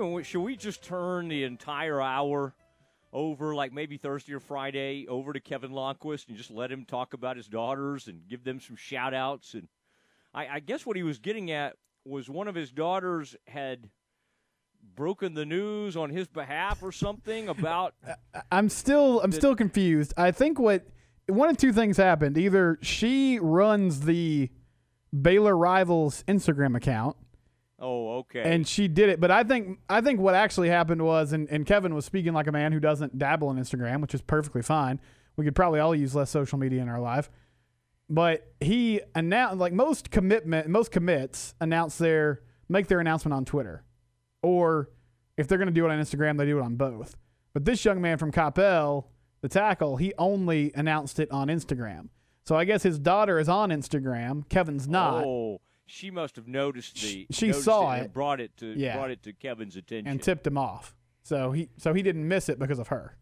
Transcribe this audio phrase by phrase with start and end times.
[0.00, 2.54] Stephen, should we just turn the entire hour
[3.12, 7.12] over, like maybe Thursday or Friday, over to Kevin Lonnquist and just let him talk
[7.12, 9.52] about his daughters and give them some shout outs?
[9.52, 9.68] And
[10.32, 11.76] I, I guess what he was getting at
[12.06, 13.90] was one of his daughters had
[14.94, 17.94] broken the news on his behalf or something about
[18.50, 20.14] I'm still I'm still confused.
[20.16, 20.86] I think what
[21.26, 22.38] one of two things happened.
[22.38, 24.48] Either she runs the
[25.20, 27.16] Baylor Rivals Instagram account
[27.80, 28.42] Oh, okay.
[28.42, 31.64] and she did it, but I think I think what actually happened was and, and
[31.64, 35.00] Kevin was speaking like a man who doesn't dabble in Instagram, which is perfectly fine.
[35.36, 37.30] We could probably all use less social media in our life.
[38.10, 43.84] But he announced like most commitment most commits announce their make their announcement on Twitter.
[44.42, 44.90] Or
[45.38, 47.16] if they're gonna do it on Instagram, they do it on both.
[47.54, 49.06] But this young man from Coppell,
[49.40, 52.08] the tackle, he only announced it on Instagram.
[52.44, 54.48] So I guess his daughter is on Instagram.
[54.48, 55.24] Kevin's not.
[55.24, 55.60] Oh,
[55.90, 57.26] she must have noticed the.
[57.30, 58.12] She noticed saw and it.
[58.12, 58.96] brought it to Yeah.
[58.96, 60.06] brought it to Kevin's attention.
[60.10, 60.94] and tipped him off.
[61.22, 63.16] So he so he didn't miss it because of her.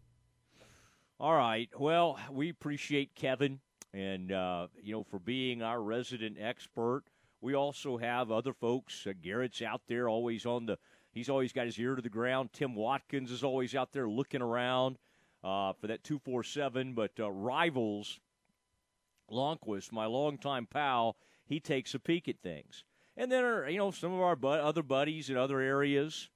[1.19, 1.69] All right.
[1.77, 3.59] Well, we appreciate Kevin
[3.93, 7.03] and uh, you know for being our resident expert.
[7.41, 9.05] We also have other folks.
[9.07, 10.77] Uh, Garrett's out there always on the.
[11.11, 12.51] He's always got his ear to the ground.
[12.53, 14.97] Tim Watkins is always out there looking around
[15.43, 16.93] uh, for that two four seven.
[16.93, 18.19] But uh, rivals,
[19.31, 21.15] Lonnquist, my longtime pal,
[21.49, 22.85] he takes a peek at things.
[23.17, 26.29] And then, uh, you know, some of our bu- other buddies in other areas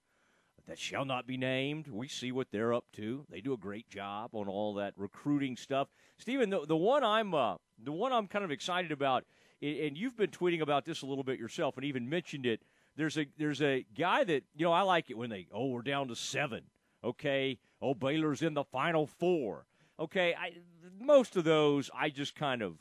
[0.68, 1.88] that shall not be named.
[1.88, 3.26] We see what they're up to.
[3.30, 5.88] They do a great job on all that recruiting stuff.
[6.18, 9.24] Stephen, the, the one I'm uh, the one I'm kind of excited about,
[9.62, 12.62] and you've been tweeting about this a little bit yourself, and even mentioned it.
[12.96, 15.82] There's a there's a guy that you know I like it when they oh we're
[15.84, 16.64] down to seven.
[17.04, 19.66] Okay, oh Baylor's in the final four.
[20.00, 20.54] Okay, I
[21.00, 22.78] most of those I just kind of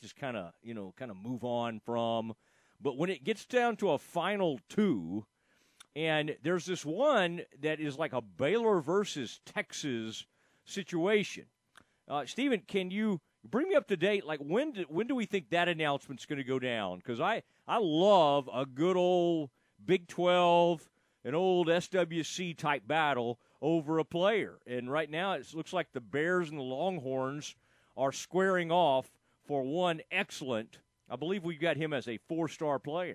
[0.00, 2.34] just kind of you know kind of move on from.
[2.80, 5.26] But when it gets down to a final two,
[5.94, 10.26] and there's this one that is like a Baylor versus Texas
[10.64, 11.46] situation.
[12.08, 14.24] Uh, Stephen, can you bring me up to date?
[14.24, 16.98] Like when do, when do we think that announcement's going to go down?
[16.98, 19.50] Because I I love a good old
[19.84, 20.88] Big Twelve,
[21.24, 24.58] an old SWC type battle over a player.
[24.66, 27.54] And right now it looks like the Bears and the Longhorns
[27.96, 29.10] are squaring off
[29.46, 30.78] for one excellent.
[31.08, 33.14] I believe we've got him as a four star player.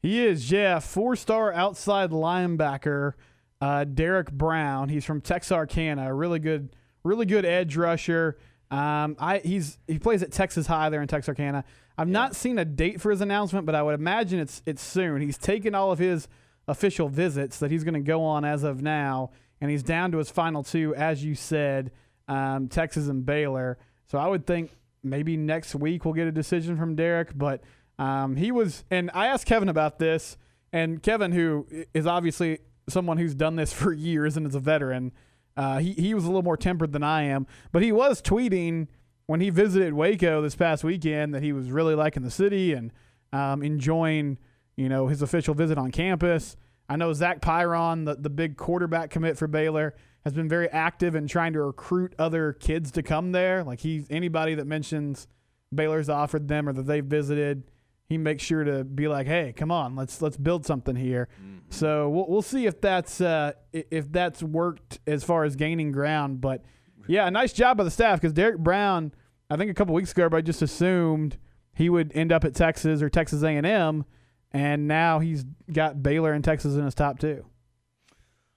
[0.00, 3.14] He is, yeah, four star outside linebacker,
[3.60, 4.88] uh, Derek Brown.
[4.88, 8.36] He's from Texarkana, a really good, really good edge rusher.
[8.70, 11.64] Um, I he's he plays at Texas High there in Texarkana.
[11.96, 15.22] I've not seen a date for his announcement, but I would imagine it's it's soon.
[15.22, 16.28] He's taken all of his
[16.68, 20.18] official visits that he's going to go on as of now, and he's down to
[20.18, 21.92] his final two, as you said,
[22.26, 23.78] um, Texas and Baylor.
[24.06, 24.72] So I would think
[25.08, 27.62] maybe next week we'll get a decision from Derek, but
[27.98, 30.36] um, he was, and I asked Kevin about this,
[30.72, 32.58] and Kevin, who is obviously
[32.88, 35.12] someone who's done this for years and is a veteran,
[35.56, 38.88] uh, he he was a little more tempered than I am, but he was tweeting
[39.26, 42.92] when he visited Waco this past weekend that he was really liking the city and
[43.32, 44.38] um, enjoying,
[44.76, 46.56] you know, his official visit on campus.
[46.88, 49.94] I know Zach Pyron, the, the big quarterback commit for Baylor,
[50.26, 53.62] has been very active in trying to recruit other kids to come there.
[53.62, 55.28] Like he's anybody that mentions
[55.72, 57.62] Baylor's offered them or that they've visited,
[58.08, 61.28] he makes sure to be like, "Hey, come on, let's let's build something here."
[61.68, 66.40] So we'll we'll see if that's uh, if that's worked as far as gaining ground.
[66.40, 66.64] But
[67.06, 69.12] yeah, nice job by the staff because Derek Brown,
[69.48, 71.38] I think a couple weeks ago, everybody just assumed
[71.72, 74.04] he would end up at Texas or Texas A and M,
[74.50, 77.46] and now he's got Baylor and Texas in his top two.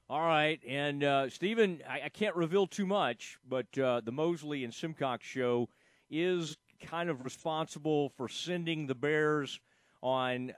[0.10, 4.64] All right, and uh, Stephen, I, I can't reveal too much, but uh, the Mosley
[4.64, 5.70] and Simcox show
[6.10, 9.60] is kind of responsible for sending the Bears
[10.02, 10.52] on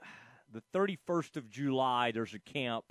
[0.50, 2.12] the 31st of July.
[2.12, 2.86] There's a camp,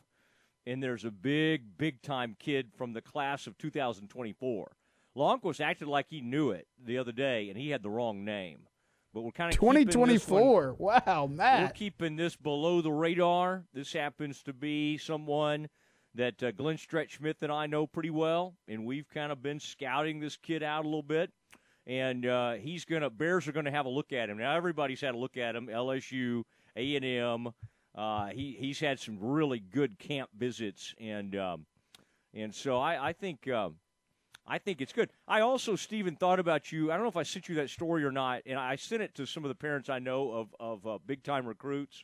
[0.68, 4.72] and there's a big, big time kid from the class of 2024.
[5.18, 8.68] Lonnquist acted like he knew it the other day, and he had the wrong name.
[9.16, 10.76] But we're kind of Twenty twenty four.
[10.78, 11.64] Wow, Matt.
[11.64, 13.66] we're keeping this below the radar.
[13.74, 15.68] This happens to be someone
[16.16, 19.60] that uh, Glenn Stretch Smith and I know pretty well, and we've kind of been
[19.60, 21.32] scouting this kid out a little bit.
[21.88, 24.56] And uh, he's gonna Bears are gonna have a look at him now.
[24.56, 25.68] Everybody's had a look at him.
[25.68, 26.44] LSU,
[26.76, 27.54] A and M.
[27.96, 31.66] Uh, he he's had some really good camp visits, and um,
[32.34, 33.48] and so I I think.
[33.50, 33.76] um
[34.48, 35.12] I think it's good.
[35.28, 36.92] I also, Stephen, thought about you.
[36.92, 39.14] I don't know if I sent you that story or not, and I sent it
[39.16, 42.04] to some of the parents I know of of uh, big time recruits.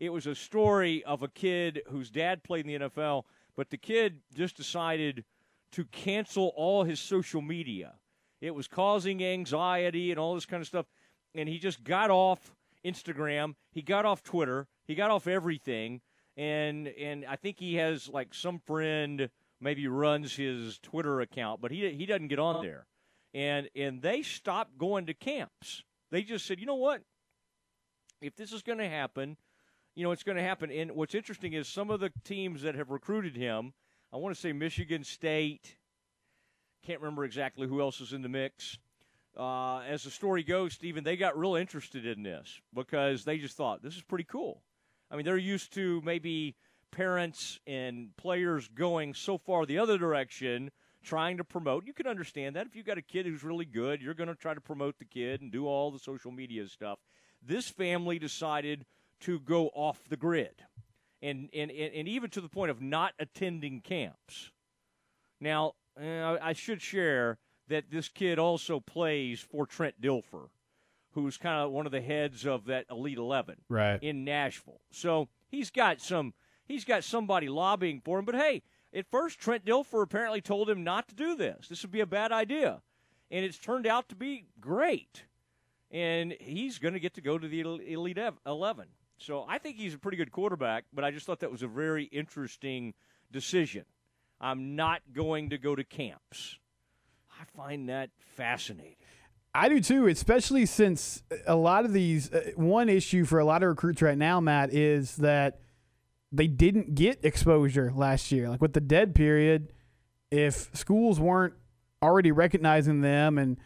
[0.00, 3.24] It was a story of a kid whose dad played in the NFL,
[3.56, 5.24] but the kid just decided
[5.72, 7.94] to cancel all his social media.
[8.40, 10.86] It was causing anxiety and all this kind of stuff,
[11.34, 12.54] and he just got off
[12.84, 13.54] Instagram.
[13.72, 14.66] He got off Twitter.
[14.86, 16.00] He got off everything,
[16.36, 19.30] and and I think he has like some friend
[19.60, 22.86] maybe runs his Twitter account, but he he doesn't get on there,
[23.32, 25.82] and and they stopped going to camps.
[26.10, 27.02] They just said, you know what,
[28.20, 29.36] if this is going to happen,
[29.94, 30.70] you know it's going to happen.
[30.70, 33.72] And what's interesting is some of the teams that have recruited him.
[34.12, 35.76] I want to say Michigan State.
[36.84, 38.78] Can't remember exactly who else is in the mix.
[39.36, 43.56] Uh, as the story goes, Stephen, they got real interested in this because they just
[43.56, 44.62] thought this is pretty cool.
[45.10, 46.54] I mean, they're used to maybe
[46.92, 50.70] parents and players going so far the other direction,
[51.02, 51.86] trying to promote.
[51.86, 54.36] You can understand that if you've got a kid who's really good, you're going to
[54.36, 56.98] try to promote the kid and do all the social media stuff.
[57.42, 58.86] This family decided
[59.24, 60.64] to go off the grid,
[61.20, 64.50] and and and even to the point of not attending camps.
[65.40, 67.38] Now, uh, I should share
[67.68, 70.48] that this kid also plays for Trent Dilfer
[71.14, 74.02] who's kind of one of the heads of that Elite Eleven right.
[74.02, 74.80] in Nashville.
[74.90, 76.34] So he's got some
[76.66, 78.24] he's got somebody lobbying for him.
[78.24, 78.62] But hey,
[78.92, 81.68] at first Trent Dilfer apparently told him not to do this.
[81.68, 82.82] This would be a bad idea,
[83.30, 85.24] and it's turned out to be great.
[85.90, 88.86] And he's going to get to go to the Elite Eleven.
[89.18, 90.84] So I think he's a pretty good quarterback.
[90.92, 92.94] But I just thought that was a very interesting
[93.30, 93.84] decision.
[94.40, 96.58] I'm not going to go to camps.
[97.40, 98.96] I find that fascinating.
[99.54, 102.32] I do too, especially since a lot of these.
[102.32, 105.60] Uh, one issue for a lot of recruits right now, Matt, is that
[106.32, 108.48] they didn't get exposure last year.
[108.48, 109.72] Like with the dead period,
[110.30, 111.54] if schools weren't
[112.02, 113.56] already recognizing them and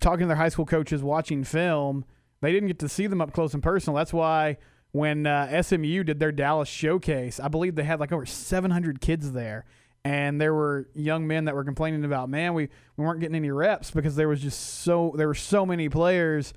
[0.00, 2.06] talking to their high school coaches, watching film,
[2.42, 3.96] they didn't get to see them up close and personal.
[3.96, 4.58] That's why
[4.90, 9.32] when uh, SMU did their Dallas showcase, I believe they had like over 700 kids
[9.32, 9.64] there
[10.04, 13.50] and there were young men that were complaining about, man, we, we weren't getting any
[13.50, 16.52] reps because there was just so there were so many players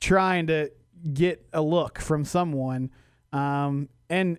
[0.00, 0.70] trying to
[1.12, 2.90] get a look from someone.
[3.32, 4.38] Um, and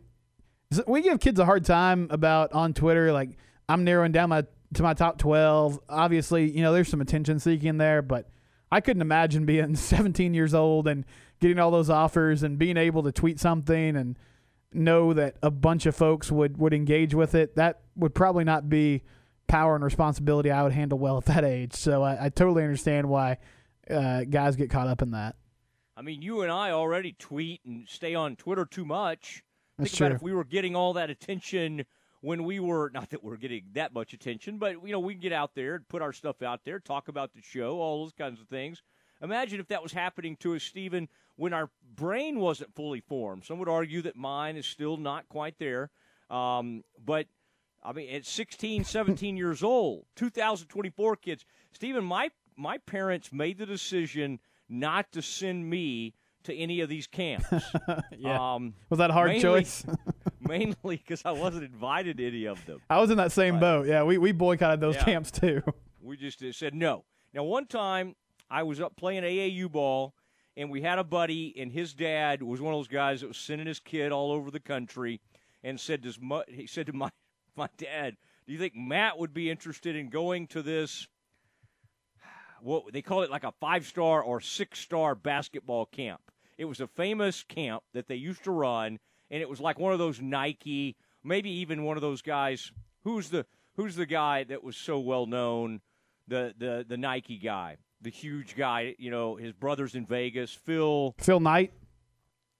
[0.88, 3.38] we give kids a hard time about on Twitter, like
[3.70, 4.44] I'm narrowing down my
[4.74, 5.80] to my top 12.
[5.88, 8.30] Obviously, you know, there's some attention seeking there, but
[8.72, 11.06] I couldn't imagine being 17 years old and
[11.40, 14.18] getting all those offers and being able to tweet something and
[14.72, 17.56] know that a bunch of folks would would engage with it.
[17.56, 19.04] That would probably not be
[19.48, 21.74] power and responsibility I would handle well at that age.
[21.74, 23.38] So I, I totally understand why
[23.90, 25.36] uh, guys get caught up in that.
[25.98, 29.44] I mean, you and I already tweet and stay on Twitter too much.
[29.78, 30.08] That's Think true.
[30.08, 31.86] about if we were getting all that attention
[32.22, 35.22] when we were not that we're getting that much attention, but you know we can
[35.22, 38.14] get out there and put our stuff out there, talk about the show, all those
[38.14, 38.82] kinds of things.
[39.22, 43.44] Imagine if that was happening to us, Stephen, when our brain wasn't fully formed.
[43.44, 45.90] Some would argue that mine is still not quite there,
[46.30, 47.28] um, but
[47.84, 51.46] I mean, at 16, 17 years old, 2024 kids.
[51.72, 56.14] Stephen, my my parents made the decision not to send me
[56.44, 57.48] to any of these camps.
[58.18, 58.54] yeah.
[58.54, 59.86] Um, was that a hard mainly, choice?
[60.50, 62.82] mainly because I wasn't invited to any of them.
[62.90, 63.88] I was in that same But- boat.
[63.88, 65.04] Yeah, we, we boycotted those Yeah.
[65.06, 65.62] camps too.
[66.02, 67.06] We just uh, said no.
[67.34, 68.16] Now, one time
[68.50, 70.14] I was up playing AAU ball,
[70.58, 73.38] and we had a buddy, and his dad was one of those guys that was
[73.38, 75.22] sending his kid all over the country,
[75.64, 77.10] and said, "Does mu-, he said to my
[77.56, 78.18] my dad,
[78.48, 81.08] do you think Matt would be interested in going to this?"
[82.62, 86.22] What they call it like a five star or six star basketball camp.
[86.58, 89.00] It was a famous camp that they used to run,
[89.32, 92.72] and it was like one of those Nike, maybe even one of those guys.
[93.04, 93.46] Who's the
[93.76, 95.82] Who's the guy that was so well known?
[96.28, 98.96] The the the Nike guy, the huge guy.
[99.00, 100.54] You know, his brother's in Vegas.
[100.54, 101.16] Phil.
[101.18, 101.72] Phil Knight.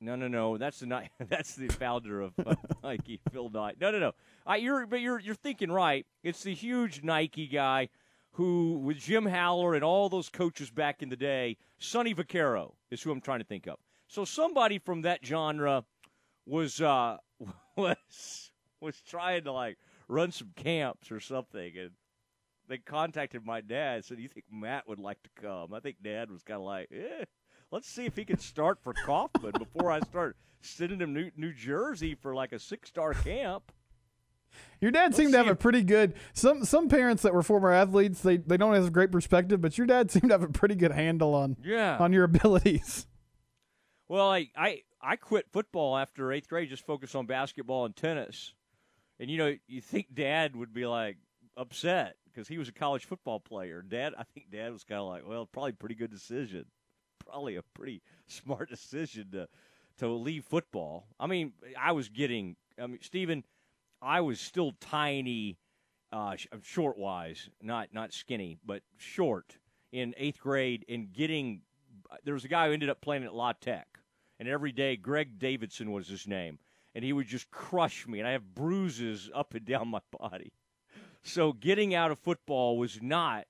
[0.02, 0.58] No, no, no.
[0.58, 3.76] That's the Ni- That's the founder of uh, Nike, Phil Knight.
[3.82, 4.12] No, no, no.
[4.48, 6.06] I, you're but you're you're thinking right.
[6.24, 7.90] It's the huge Nike guy
[8.34, 13.02] who, with Jim Haller and all those coaches back in the day, Sonny Vaccaro is
[13.02, 13.78] who I'm trying to think of.
[14.08, 15.84] So somebody from that genre
[16.50, 17.18] was uh,
[17.78, 18.52] was
[18.82, 19.78] was trying to like
[20.08, 21.92] run some camps or something, and
[22.68, 24.06] they contacted my dad.
[24.06, 26.90] Said, "You think Matt would like to come?" I think Dad was kind of like,
[26.92, 27.26] "Eh,
[27.72, 31.54] let's see if he can start for Kaufman before I start sending him New, New
[31.54, 33.72] Jersey for like a six star camp."
[34.82, 36.16] Your dad seemed to have a pretty good.
[36.34, 39.78] Some some parents that were former athletes, they, they don't have a great perspective, but
[39.78, 41.98] your dad seemed to have a pretty good handle on Yeah.
[42.00, 43.06] on your abilities.
[44.08, 48.54] Well, I, I I quit football after eighth grade, just focused on basketball and tennis.
[49.20, 51.18] And you know, you think Dad would be like
[51.58, 53.82] upset because he was a college football player.
[53.82, 56.66] Dad, I think Dad was kind of like, well, probably pretty good decision,
[57.20, 59.48] probably a pretty smart decision to
[59.98, 61.08] to leave football.
[61.20, 63.44] I mean, I was getting, I mean, Stephen,
[64.02, 65.58] I was still tiny,
[66.14, 69.58] uh, short wise, not not skinny, but short
[69.92, 71.62] in eighth grade, and getting.
[72.24, 73.88] There was a guy who ended up playing at La Tech,
[74.40, 76.60] and every day Greg Davidson was his name,
[76.96, 80.54] and he would just crush me, and I have bruises up and down my body.
[81.22, 83.46] So getting out of football was not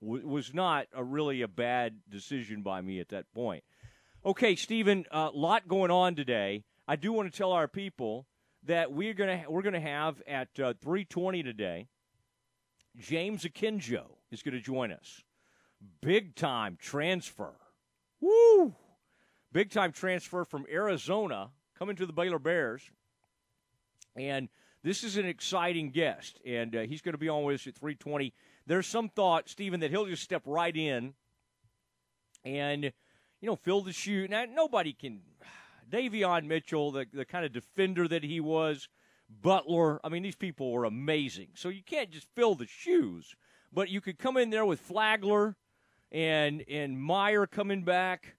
[0.00, 3.64] was not a really a bad decision by me at that point.
[4.26, 6.64] Okay, Stephen, a uh, lot going on today.
[6.86, 8.26] I do want to tell our people
[8.64, 11.88] that we're gonna we're gonna have at uh, three twenty today.
[12.96, 15.22] James Akinjo is going to join us.
[16.00, 17.54] Big time transfer.
[18.20, 18.74] Woo!
[19.54, 22.90] Big time transfer from Arizona coming to the Baylor Bears.
[24.16, 24.48] And
[24.82, 27.76] this is an exciting guest, and uh, he's going to be on with us at
[27.76, 28.34] 320.
[28.66, 31.14] There's some thought, Stephen, that he'll just step right in
[32.44, 34.26] and, you know, fill the shoe.
[34.26, 35.20] Now, nobody can.
[35.88, 38.88] Davion Mitchell, the, the kind of defender that he was,
[39.40, 40.00] Butler.
[40.02, 41.50] I mean, these people were amazing.
[41.54, 43.36] So you can't just fill the shoes,
[43.72, 45.54] but you could come in there with Flagler
[46.10, 48.34] and and Mayer coming back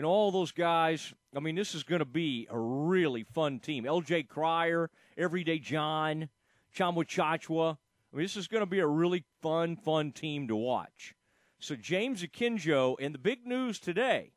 [0.00, 1.12] and all those guys.
[1.36, 3.84] I mean, this is going to be a really fun team.
[3.84, 4.22] L.J.
[4.22, 4.88] Cryer,
[5.18, 6.30] Everyday John,
[6.74, 7.76] Tchamwa Tchatchoua.
[8.10, 11.14] I mean, this is going to be a really fun, fun team to watch.
[11.58, 14.32] So James Akinjo, and the big news today,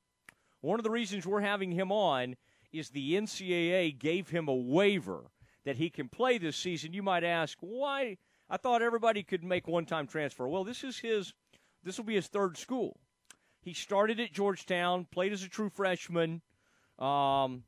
[0.60, 2.36] one of the reasons we're having him on
[2.74, 5.32] is the NCAA gave him a waiver
[5.63, 6.91] that he can play this season.
[6.91, 8.17] You might ask, why?
[8.50, 10.46] I thought everybody could make one-time transfer.
[10.46, 11.34] Well, this is his.
[11.86, 13.00] This will be his third school.
[13.63, 16.41] He started at Georgetown, played as a true freshman,
[17.00, 17.63] um,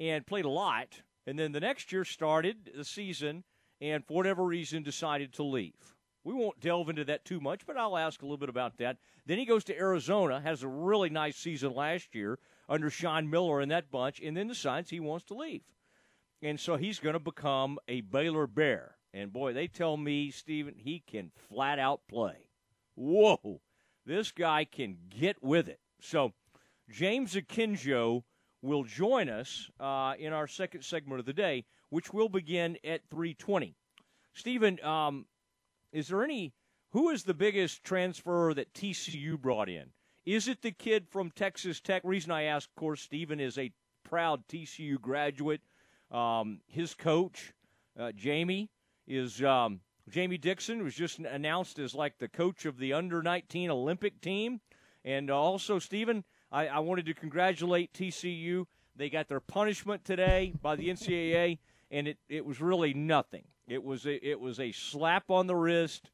[0.00, 1.02] and played a lot.
[1.26, 3.44] And then the next year started the season,
[3.80, 5.94] and for whatever reason decided to leave.
[6.24, 8.96] We won't delve into that too much, but I'll ask a little bit about that.
[9.24, 13.60] Then he goes to Arizona, has a really nice season last year under Sean Miller
[13.60, 15.62] and that bunch, and then decides he wants to leave.
[16.42, 18.96] And so he's going to become a Baylor Bear.
[19.12, 22.48] And boy, they tell me, Stephen, he can flat out play.
[22.96, 23.60] Whoa.
[24.06, 25.80] This guy can get with it.
[26.00, 26.32] So,
[26.90, 28.22] James Akinjo
[28.60, 33.08] will join us uh, in our second segment of the day, which will begin at
[33.10, 33.74] 3:20.
[34.32, 35.26] Stephen, um,
[35.92, 36.52] is there any?
[36.90, 39.90] Who is the biggest transfer that TCU brought in?
[40.24, 42.02] Is it the kid from Texas Tech?
[42.04, 43.72] Reason I ask, of course, Stephen is a
[44.04, 45.60] proud TCU graduate.
[46.10, 47.52] Um, his coach,
[47.98, 48.70] uh, Jamie,
[49.06, 53.70] is um, Jamie Dixon was just announced as like the coach of the under 19
[53.70, 54.60] Olympic team.
[55.04, 58.66] And also, Stephen, I, I wanted to congratulate TCU.
[58.96, 61.58] They got their punishment today by the NCAA,
[61.90, 63.44] and it, it was really nothing.
[63.66, 66.10] It was a, it was a slap on the wrist.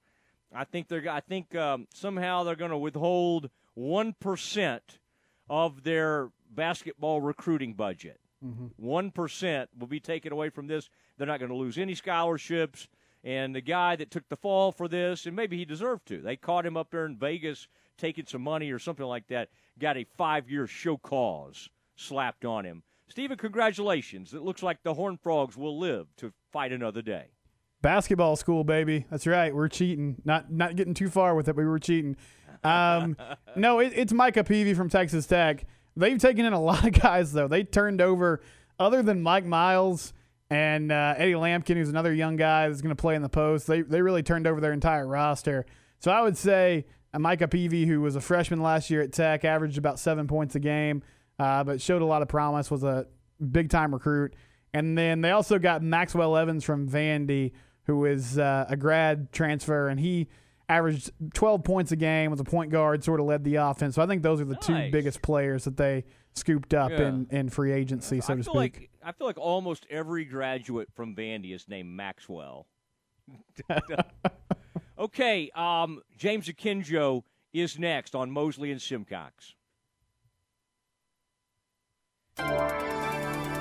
[0.55, 4.99] I think they're I think um, somehow they're going to withhold one percent
[5.49, 8.21] of their basketball recruiting budget.
[8.45, 8.67] Mm-hmm.
[8.77, 9.81] One mm-hmm.
[9.81, 10.89] will be taken away from this.
[11.17, 12.89] They're not going to lose any scholarships.
[13.23, 16.37] And the guy that took the fall for this, and maybe he deserved to, they
[16.37, 20.07] caught him up there in Vegas taking some money or something like that, got a
[20.17, 22.83] five year show cause slapped on him.
[23.09, 24.33] Stephen, congratulations.
[24.33, 27.27] It looks like the Horn Frogs will live to fight another day.
[27.83, 29.07] Basketball school, baby.
[29.11, 29.55] That's right.
[29.55, 30.23] We're cheating.
[30.25, 32.17] Not not getting too far with it, but we were cheating.
[32.63, 33.17] Um,
[33.57, 35.65] no, it, it's Micah Peavy from Texas Tech.
[35.97, 37.49] They've taken in a lot of guys, though.
[37.49, 38.43] They turned over,
[38.79, 40.13] other than Mike Miles
[40.51, 43.67] and uh, Eddie Lampkin, who's another young guy that's going to play in the post.
[43.67, 45.65] They they really turned over their entire roster.
[46.01, 49.45] So I would say uh, Micah Peavy, who was a freshman last year at Tech,
[49.45, 51.03] averaged about seven points a game,
[51.39, 52.71] uh, but showed a lot of promise.
[52.71, 53.07] Was a
[53.51, 54.35] big time recruit.
[54.73, 57.53] And then they also got Maxwell Evans from Vandy,
[57.85, 60.29] who is uh, a grad transfer, and he
[60.69, 63.97] averaged 12 points a game, was a point guard, sort of led the offense.
[63.97, 64.67] So I think those are the nice.
[64.67, 66.05] two biggest players that they
[66.35, 67.09] scooped up yeah.
[67.09, 68.55] in, in free agency, so I to speak.
[68.55, 72.67] Like, I feel like almost every graduate from Vandy is named Maxwell.
[74.99, 79.55] okay, um, James Akinjo is next on Mosley and Simcox.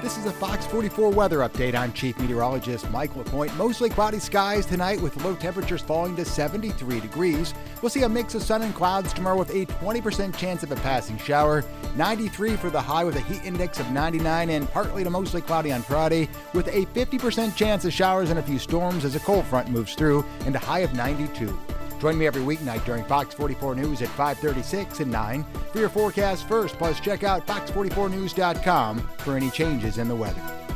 [0.02, 1.76] This is a Fox 44 weather update.
[1.76, 3.54] I'm Chief Meteorologist Mike LaPointe.
[3.58, 7.54] Mostly cloudy skies tonight with low temperatures falling to 73 degrees.
[7.82, 10.78] We'll see a mix of sun and clouds tomorrow with a 20% chance of a
[10.78, 11.66] passing shower.
[11.98, 15.74] 93 for the high with a heat index of 99 and partly to mostly cloudy
[15.74, 19.44] on Friday with a 50% chance of showers and a few storms as a cold
[19.48, 21.60] front moves through and a high of 92.
[22.00, 26.48] Join me every weeknight during Fox 44 News at 536 and 9 for your forecast
[26.48, 26.78] first.
[26.78, 30.69] Plus, check out fox44news.com for any changes in the weather.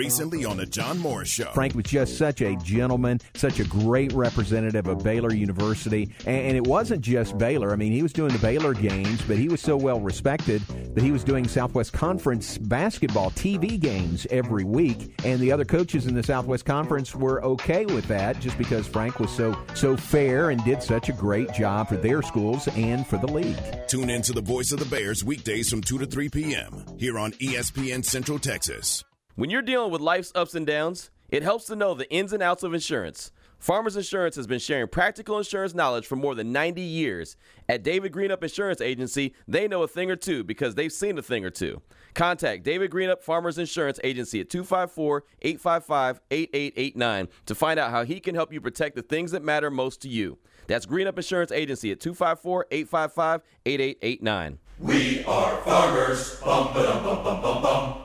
[0.00, 1.50] Recently on The John Morris Show.
[1.52, 6.10] Frank was just such a gentleman, such a great representative of Baylor University.
[6.24, 7.70] And, it wasn't just Baylor.
[7.70, 10.62] I mean, he was doing the Baylor games, but he was so well respected
[10.94, 15.20] that he was doing Southwest Conference basketball TV games every week.
[15.22, 19.20] And the other coaches in the Southwest Conference were okay with that just because Frank
[19.20, 23.18] was so so fair and did such a great job for their schools and for
[23.18, 23.58] the league.
[23.86, 26.86] Tune in to the Voice of the Bears weekdays from 2 to 3 p.m.
[26.96, 29.04] here on ESPN Central Texas.
[29.40, 32.42] When you're dealing with life's ups and downs, it helps to know the ins and
[32.42, 33.32] outs of insurance.
[33.58, 37.38] Farmers Insurance has been sharing practical insurance knowledge for more than 90 years.
[37.66, 41.22] At David Greenup Insurance Agency, they know a thing or two because they've seen a
[41.22, 41.80] thing or two.
[42.12, 48.20] Contact David Greenup Farmers Insurance Agency at 254 855 8889 to find out how he
[48.20, 50.36] can help you protect the things that matter most to you.
[50.66, 54.58] That's Greenup Insurance Agency at 254 855 8889.
[54.80, 56.38] We are farmers.
[56.40, 58.04] Bum, ba-dum, bum, bum, bum,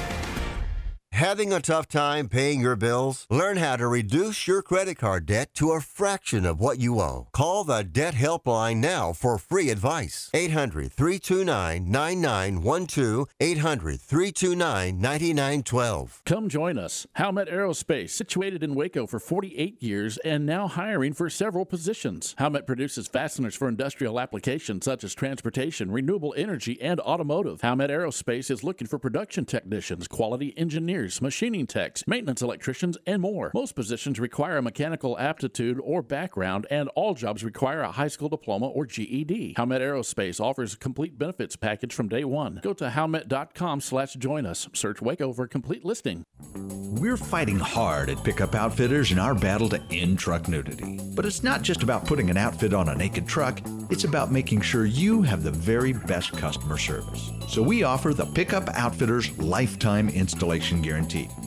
[1.13, 3.27] Having a tough time paying your bills?
[3.29, 7.27] Learn how to reduce your credit card debt to a fraction of what you owe.
[7.31, 10.31] Call the Debt Helpline now for free advice.
[10.33, 13.27] 800 329 9912.
[13.39, 16.21] 800 329 9912.
[16.25, 17.05] Come join us.
[17.17, 22.33] Howmet Aerospace, situated in Waco for 48 years and now hiring for several positions.
[22.39, 27.61] Howmet produces fasteners for industrial applications such as transportation, renewable energy, and automotive.
[27.61, 33.21] Howmet Aerospace is looking for production technicians, quality engineers, engineers, machining techs, maintenance electricians, and
[33.21, 33.51] more.
[33.53, 38.29] Most positions require a mechanical aptitude or background, and all jobs require a high school
[38.29, 39.55] diploma or GED.
[39.57, 42.59] Howmet Aerospace offers a complete benefits package from day one.
[42.61, 44.67] Go to howmet.com slash join us.
[44.73, 46.23] Search Waco for a complete listing.
[46.55, 50.99] We're fighting hard at Pickup Outfitters in our battle to end truck nudity.
[51.15, 54.61] But it's not just about putting an outfit on a naked truck, it's about making
[54.61, 57.31] sure you have the very best customer service.
[57.47, 60.90] So we offer the Pickup Outfitters lifetime installation guarantee.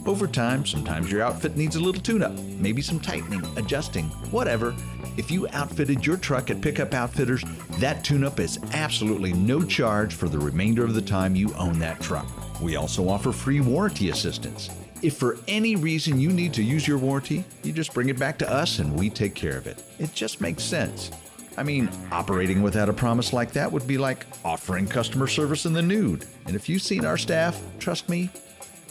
[0.07, 4.75] Over time, sometimes your outfit needs a little tune up, maybe some tightening, adjusting, whatever.
[5.17, 7.45] If you outfitted your truck at Pickup Outfitters,
[7.79, 11.79] that tune up is absolutely no charge for the remainder of the time you own
[11.79, 12.27] that truck.
[12.61, 14.71] We also offer free warranty assistance.
[15.03, 18.39] If for any reason you need to use your warranty, you just bring it back
[18.39, 19.83] to us and we take care of it.
[19.99, 21.11] It just makes sense.
[21.57, 25.73] I mean, operating without a promise like that would be like offering customer service in
[25.73, 26.27] the nude.
[26.47, 28.31] And if you've seen our staff, trust me,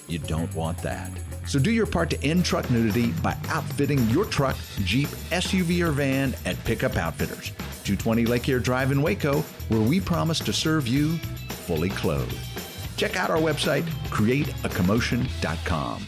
[0.08, 1.12] you don't want that.
[1.46, 5.92] So do your part to end truck nudity by outfitting your truck, Jeep, SUV, or
[5.92, 7.50] van at Pickup Outfitters,
[7.84, 11.18] 220 Lake Air Drive in Waco, where we promise to serve you
[11.50, 12.38] fully clothed.
[12.98, 16.08] Check out our website, createacommotion.com.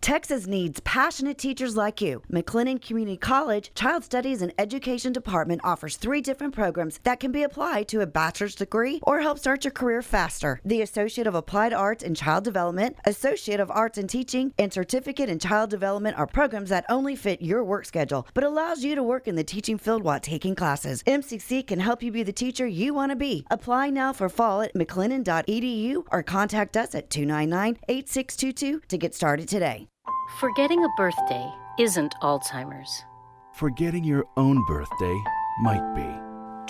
[0.00, 2.22] Texas needs passionate teachers like you.
[2.32, 7.42] McLennan Community College Child Studies and Education Department offers three different programs that can be
[7.42, 10.60] applied to a bachelor's degree or help start your career faster.
[10.64, 15.28] The Associate of Applied Arts in Child Development, Associate of Arts in Teaching, and Certificate
[15.28, 19.02] in Child Development are programs that only fit your work schedule, but allows you to
[19.02, 21.02] work in the teaching field while taking classes.
[21.02, 23.44] MCC can help you be the teacher you want to be.
[23.50, 29.48] Apply now for fall at mclennan.edu or contact us at 299 8622 to get started
[29.48, 29.88] today.
[30.36, 33.06] Forgetting a birthday isn't Alzheimer's.
[33.54, 35.24] Forgetting your own birthday
[35.62, 36.04] might be.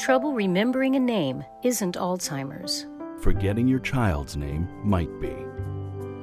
[0.00, 2.86] Trouble remembering a name isn't Alzheimer's.
[3.20, 5.34] Forgetting your child's name might be.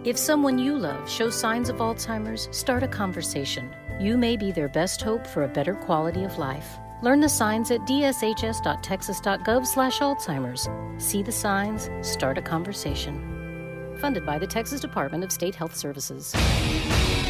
[0.05, 3.75] If someone you love shows signs of Alzheimer's, start a conversation.
[3.99, 6.77] You may be their best hope for a better quality of life.
[7.03, 10.69] Learn the signs at dshs.texas.gov/alzheimer's.
[11.03, 13.97] See the signs, start a conversation.
[13.99, 16.33] Funded by the Texas Department of State Health Services.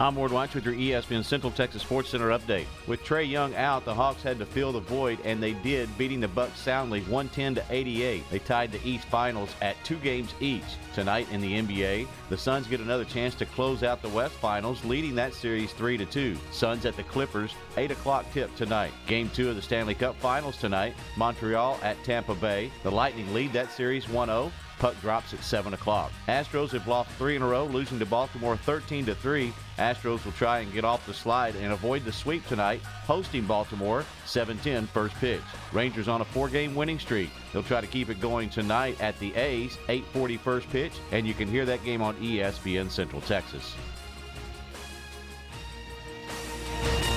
[0.00, 2.66] I'm Ward White with your ESPN Central Texas Sports Center update.
[2.86, 6.20] With Trae Young out, the Hawks had to fill the void, and they did, beating
[6.20, 8.22] the Bucks soundly 110 to 88.
[8.30, 10.62] They tied the East Finals at two games each.
[10.94, 14.84] Tonight in the NBA, the Suns get another chance to close out the West Finals,
[14.84, 16.36] leading that series 3 to 2.
[16.52, 18.92] Suns at the Clippers, 8 o'clock tip tonight.
[19.08, 20.94] Game two of the Stanley Cup Finals tonight.
[21.16, 22.70] Montreal at Tampa Bay.
[22.84, 24.52] The Lightning lead that series 1 0.
[24.78, 26.12] Puck drops at 7 o'clock.
[26.28, 29.52] Astros have lost three in a row, losing to Baltimore 13 to 3.
[29.78, 34.04] Astros will try and get off the slide and avoid the sweep tonight, hosting Baltimore
[34.26, 35.42] 7-10 first pitch.
[35.72, 37.30] Rangers on a four-game winning streak.
[37.52, 41.34] They'll try to keep it going tonight at the A's, 8:40 first pitch, and you
[41.34, 43.74] can hear that game on ESPN Central Texas.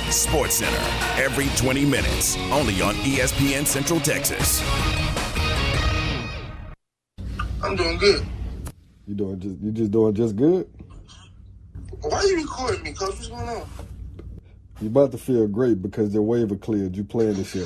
[0.09, 0.77] Sports Center
[1.17, 4.61] every 20 minutes, only on ESPN Central Texas.
[7.63, 8.25] I'm doing good.
[9.07, 10.69] You doing just you just doing just good?
[12.01, 13.15] Why are you recording me, coach?
[13.15, 13.67] What's going on?
[14.79, 16.95] You about to feel great because your waiver cleared.
[16.95, 17.65] You playing this year.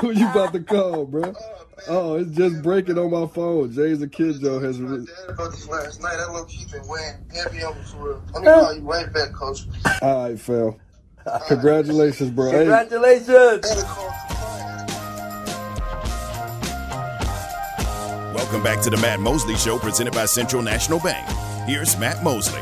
[0.00, 1.32] Who you about to call, bro?
[1.36, 3.70] Oh, oh, it's just breaking on my phone.
[3.72, 4.80] Jay's a kid, Joe has.
[4.80, 6.16] Re- about this last night.
[6.16, 8.22] That little keep been weighing heavy on me for real.
[8.32, 9.66] Let me call you right back, coach.
[10.02, 10.80] All right, Phil.
[11.48, 12.50] Congratulations, bro.
[12.50, 13.84] Congratulations.
[18.34, 21.26] Welcome back to the Matt Mosley Show, presented by Central National Bank.
[21.66, 22.60] Here's Matt Mosley.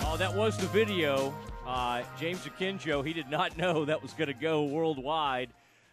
[0.00, 1.34] Oh, that was the video.
[1.66, 5.50] Uh, James Akinjo, he did not know that was going to go worldwide.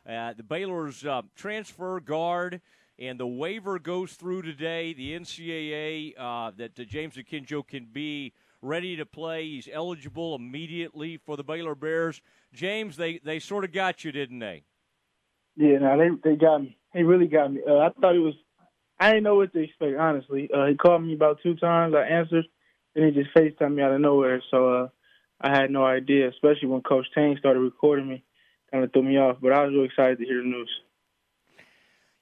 [0.08, 2.62] Uh, the Baylor's uh, transfer guard
[3.00, 4.94] and the waiver goes through today.
[4.94, 9.46] The NCAA uh, that James Akinjo can be ready to play.
[9.46, 12.22] He's eligible immediately for the Baylor Bears.
[12.54, 14.64] James, they they sort of got you, didn't they?
[15.56, 16.78] Yeah, no, they they got me.
[16.94, 17.62] They really got me.
[17.68, 18.34] Uh, I thought it was.
[19.00, 20.50] I didn't know what to expect, honestly.
[20.54, 21.94] Uh, he called me about two times.
[21.96, 22.46] I answered,
[22.96, 24.42] and he just FaceTimed me out of nowhere.
[24.50, 24.88] So uh,
[25.42, 28.24] I had no idea, especially when Coach Tang started recording me.
[28.72, 30.70] Kind of threw me off, but I was really excited to hear the news.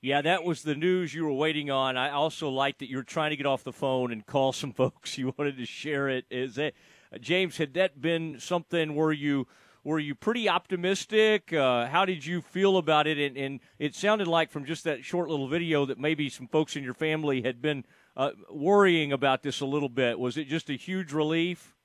[0.02, 1.96] Yeah, that was the news you were waiting on.
[1.96, 5.18] I also like that you're trying to get off the phone and call some folks.
[5.18, 6.26] You wanted to share it.
[6.32, 6.74] Is that
[7.20, 7.58] James?
[7.58, 9.48] Had that been something where you
[9.84, 11.54] were you pretty optimistic?
[11.54, 13.18] Uh, how did you feel about it?
[13.18, 16.76] And, and, it sounded like from just that short little video that maybe some folks
[16.76, 17.84] in your family had been
[18.16, 20.20] uh, worrying about this a little bit.
[20.20, 21.76] Was it just a huge relief?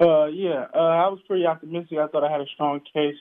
[0.00, 1.98] Uh, yeah, uh, I was pretty optimistic.
[1.98, 3.16] I thought I had a strong case,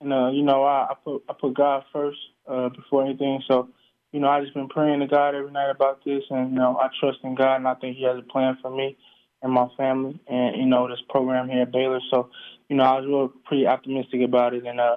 [0.00, 3.42] and uh, you know, I, I put I put God first uh, before anything.
[3.48, 3.68] So,
[4.12, 6.78] you know, I just been praying to God every night about this, and you know,
[6.80, 8.96] I trust in God, and I think He has a plan for me
[9.42, 12.00] and my family, and you know, this program here at Baylor.
[12.10, 12.30] So,
[12.68, 14.96] you know, I was real pretty optimistic about it, and uh,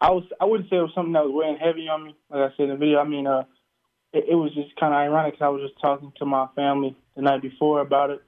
[0.00, 2.52] I was I wouldn't say it was something that was weighing heavy on me, like
[2.52, 2.98] I said in the video.
[2.98, 3.44] I mean, uh,
[4.12, 6.96] it, it was just kind of ironic because I was just talking to my family
[7.16, 8.22] the night before about it,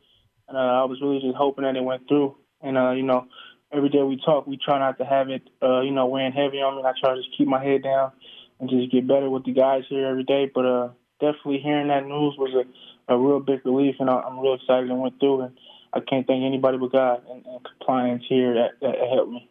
[0.48, 2.36] and uh, I was really just hoping that it went through.
[2.60, 3.26] And uh, you know,
[3.74, 6.58] every day we talk, we try not to have it, uh, you know, weighing heavy
[6.58, 6.82] on me.
[6.82, 8.12] I try to just keep my head down
[8.60, 10.50] and just get better with the guys here every day.
[10.52, 10.88] But uh,
[11.20, 14.90] definitely hearing that news was a, a real big relief, and I, I'm real excited
[14.90, 15.42] it went through.
[15.42, 15.58] And
[15.92, 19.48] I can't thank anybody but God and, and compliance here that, that helped me.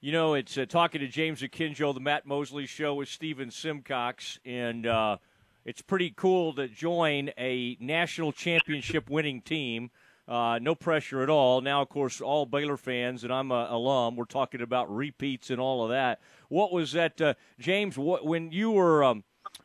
[0.00, 4.38] You know, it's uh, talking to James Akinjo, the Matt Mosley Show with Steven Simcox,
[4.44, 5.16] and uh,
[5.64, 9.90] it's pretty cool to join a national championship winning team.
[10.28, 11.60] Uh, no pressure at all.
[11.60, 14.16] Now, of course, all Baylor fans, and I'm an alum.
[14.16, 16.20] We're talking about repeats and all of that.
[16.48, 17.96] What was that, uh, James?
[17.96, 19.04] What when you were?
[19.04, 19.22] Um,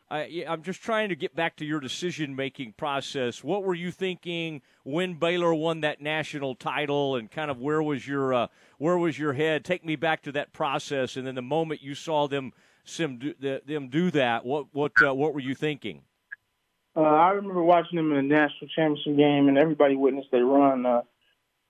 [0.08, 3.42] I, I'm just trying to get back to your decision making process.
[3.42, 8.06] What were you thinking when Baylor won that national title, and kind of where was
[8.06, 8.46] your uh,
[8.78, 9.64] where was your head?
[9.64, 12.52] Take me back to that process, and then the moment you saw them
[12.96, 16.02] them do, them do that, what what uh, what were you thinking?
[16.94, 20.84] Uh, I remember watching them in a national championship game, and everybody witnessed their run.
[20.84, 21.02] Uh,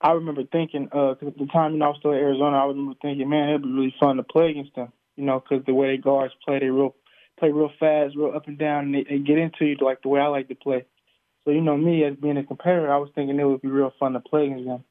[0.01, 2.57] I remember thinking, uh, cause at the time, you know, I was still at Arizona.
[2.57, 4.93] I remember thinking, man, it'd be really fun to play against them.
[5.15, 6.97] You know, because the way they guards play, they real
[7.39, 10.09] play real fast, real up and down, and they, they get into you like the
[10.09, 10.85] way I like to play.
[11.45, 13.93] So you know, me as being a competitor, I was thinking it would be real
[14.01, 14.85] fun to play against them.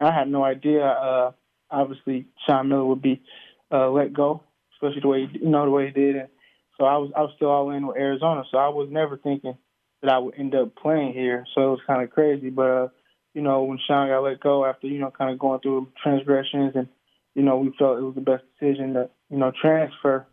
[0.00, 0.84] And I had no idea.
[0.84, 1.32] Uh,
[1.70, 3.22] obviously, Sean Miller would be
[3.70, 4.42] uh, let go,
[4.74, 6.16] especially the way you know the way he did.
[6.16, 6.28] And
[6.76, 8.42] so I was I was still all in with Arizona.
[8.50, 9.56] So I was never thinking
[10.02, 11.46] that I would end up playing here.
[11.54, 12.50] So it was kind of crazy.
[12.50, 12.88] But, uh,
[13.34, 16.72] you know, when Sean got let go after, you know, kind of going through transgressions
[16.74, 16.88] and,
[17.34, 20.26] you know, we felt it was the best decision to, you know, transfer,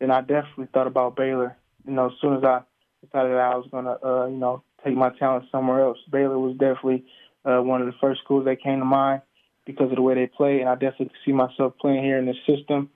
[0.00, 1.56] then I definitely thought about Baylor.
[1.86, 2.62] You know, as soon as I
[3.04, 6.56] decided I was going to, uh, you know, take my talent somewhere else, Baylor was
[6.56, 7.04] definitely
[7.44, 9.22] uh, one of the first schools that came to mind
[9.66, 10.60] because of the way they play.
[10.60, 12.90] And I definitely see myself playing here in this system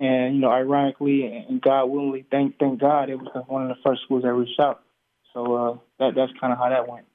[0.00, 3.82] And you know, ironically and God willingly, thank thank God, it was one of the
[3.84, 4.82] first schools that reached out.
[5.32, 7.06] So uh, that that's kind of how that went.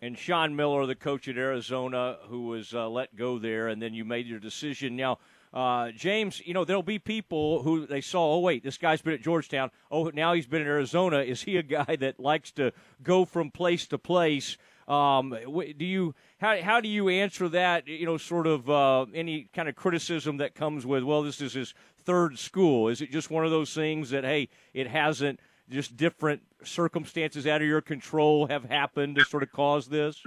[0.00, 3.92] And Sean Miller, the coach at Arizona, who was uh, let go there, and then
[3.92, 4.96] you made your decision.
[4.96, 5.18] Now,
[5.52, 8.34] uh, James, you know there'll be people who they saw.
[8.34, 9.70] Oh wait, this guy's been at Georgetown.
[9.90, 11.18] Oh, now he's been in Arizona.
[11.18, 12.72] Is he a guy that likes to
[13.02, 14.56] go from place to place?
[14.88, 15.36] Um,
[15.76, 17.86] do you how how do you answer that?
[17.86, 21.52] You know, sort of uh, any kind of criticism that comes with well, this is
[21.52, 22.88] his third school.
[22.88, 27.62] Is it just one of those things that hey, it hasn't just different circumstances out
[27.62, 30.22] of your control have happened to sort of cause this?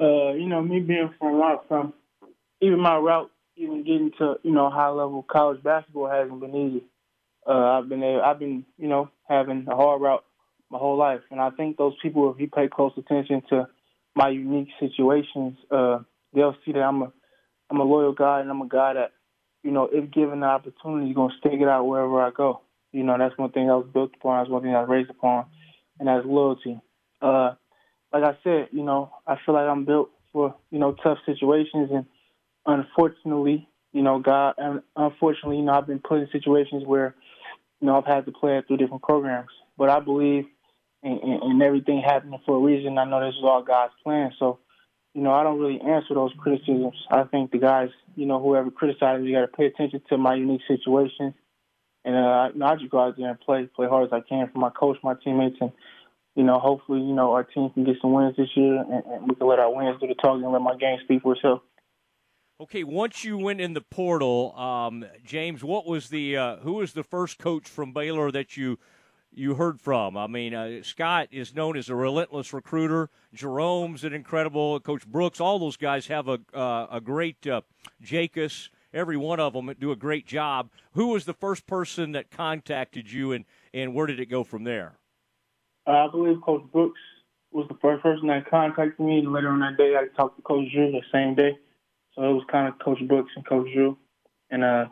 [0.00, 1.92] Uh, you know, me being from Los from
[2.60, 6.84] even my route, even getting to you know high level college basketball hasn't been easy.
[7.46, 10.24] Uh, I've been able, I've been you know having a hard route
[10.70, 13.68] my whole life, and I think those people, if you pay close attention to
[14.14, 16.00] my unique situations, uh,
[16.34, 17.12] they'll see that I'm a
[17.70, 19.12] I'm a loyal guy, and I'm a guy that
[19.62, 22.60] you know, if given the opportunity, is gonna stick it out wherever I go.
[22.92, 24.40] You know, that's one thing I was built upon.
[24.40, 25.46] That's one thing I was raised upon,
[25.98, 26.80] and that's loyalty.
[27.20, 27.52] Uh,
[28.12, 31.90] like I said, you know, I feel like I'm built for you know tough situations,
[31.92, 32.06] and
[32.66, 37.14] unfortunately, you know, God, and unfortunately, you know, I've been put in situations where,
[37.80, 39.48] you know, I've had to play through different programs.
[39.76, 40.44] But I believe
[41.02, 42.98] in, in, in everything happening for a reason.
[42.98, 44.32] I know this is all God's plan.
[44.38, 44.58] So,
[45.14, 46.94] you know, I don't really answer those criticisms.
[47.10, 50.34] I think the guys, you know, whoever criticizes me, got to pay attention to my
[50.34, 51.34] unique situation
[52.08, 54.48] and uh, know, I just go out there and play, play hard as I can
[54.50, 55.72] for my coach, my teammates, and
[56.34, 59.28] you know, hopefully, you know, our team can get some wins this year, and, and
[59.28, 61.60] we can let our wins do the talking and let my game speak for itself.
[62.60, 66.94] Okay, once you went in the portal, um, James, what was the uh, who was
[66.94, 68.78] the first coach from Baylor that you
[69.30, 70.16] you heard from?
[70.16, 73.10] I mean, uh, Scott is known as a relentless recruiter.
[73.34, 75.06] Jerome's an incredible coach.
[75.06, 77.60] Brooks, all those guys have a uh, a great uh,
[78.92, 80.70] every one of them do a great job.
[80.92, 84.64] Who was the first person that contacted you, and and where did it go from
[84.64, 84.98] there?
[85.86, 87.00] Uh, I believe Coach Brooks
[87.50, 89.18] was the first person that contacted me.
[89.18, 91.58] And later on that day, I talked to Coach Drew the same day.
[92.14, 93.96] So it was kind of Coach Brooks and Coach Drew,
[94.50, 94.86] and uh,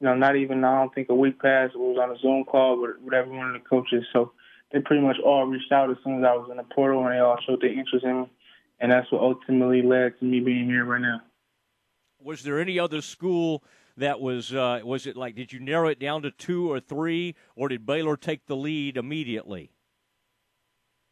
[0.00, 1.74] you know, not even I don't think a week passed.
[1.74, 4.04] It was on a Zoom call with, with every one of the coaches.
[4.12, 4.32] So
[4.72, 7.12] they pretty much all reached out as soon as I was in the portal, and
[7.12, 8.30] they all showed their interest in me,
[8.78, 11.20] and that's what ultimately led to me being here right now
[12.22, 13.62] was there any other school
[13.96, 17.34] that was uh, was it like did you narrow it down to two or three
[17.56, 19.70] or did Baylor take the lead immediately?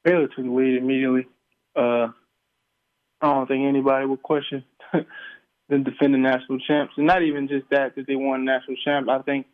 [0.05, 1.27] Baylor took the lead immediately.
[1.75, 2.09] Uh,
[3.21, 4.65] I don't think anybody would question
[5.69, 9.09] them defending national champs, and not even just that that they won national champ.
[9.09, 9.47] I think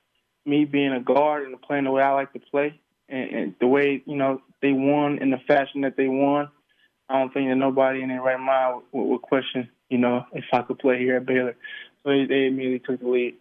[0.45, 3.67] me being a guard and playing the way I like to play, and, and the
[3.67, 6.49] way you know they won in the fashion that they won,
[7.09, 10.47] I don't think that nobody in their right mind would, would question you know, if
[10.53, 11.55] I could play here at Baylor.
[12.03, 13.35] So they, they immediately took the lead.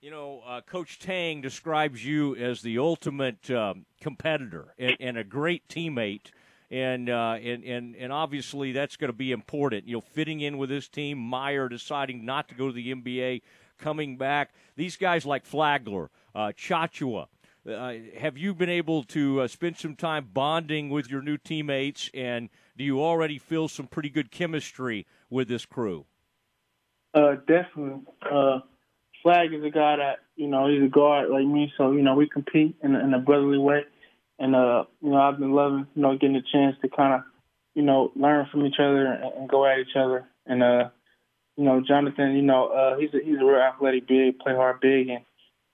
[0.00, 5.24] You know, uh, Coach Tang describes you as the ultimate um, competitor and, and, a
[5.24, 6.30] great teammate,
[6.72, 9.86] and uh, and and and obviously that's going to be important.
[9.86, 13.42] You know, fitting in with this team, Mayer deciding not to go to the NBA,
[13.78, 14.54] coming back.
[14.76, 17.26] These guys like Flagler, uh, Tchatchoua.
[17.68, 22.10] Uh, have you been able to uh, spend some time bonding with your new teammates
[22.12, 26.06] and do you already feel some pretty good chemistry with this crew?
[27.14, 28.00] Uh, definitely.
[28.22, 28.60] Uh,
[29.22, 32.14] Flag is a guy that you know he's a guard like me, so you know
[32.14, 33.82] we compete in, in a brotherly way,
[34.38, 37.20] and uh, you know I've been loving you know getting a chance to kind of
[37.74, 40.88] you know learn from each other and, and go at each other, and uh,
[41.56, 44.80] you know Jonathan, you know uh, he's a, he's a real athletic big, play hard
[44.80, 45.24] big, and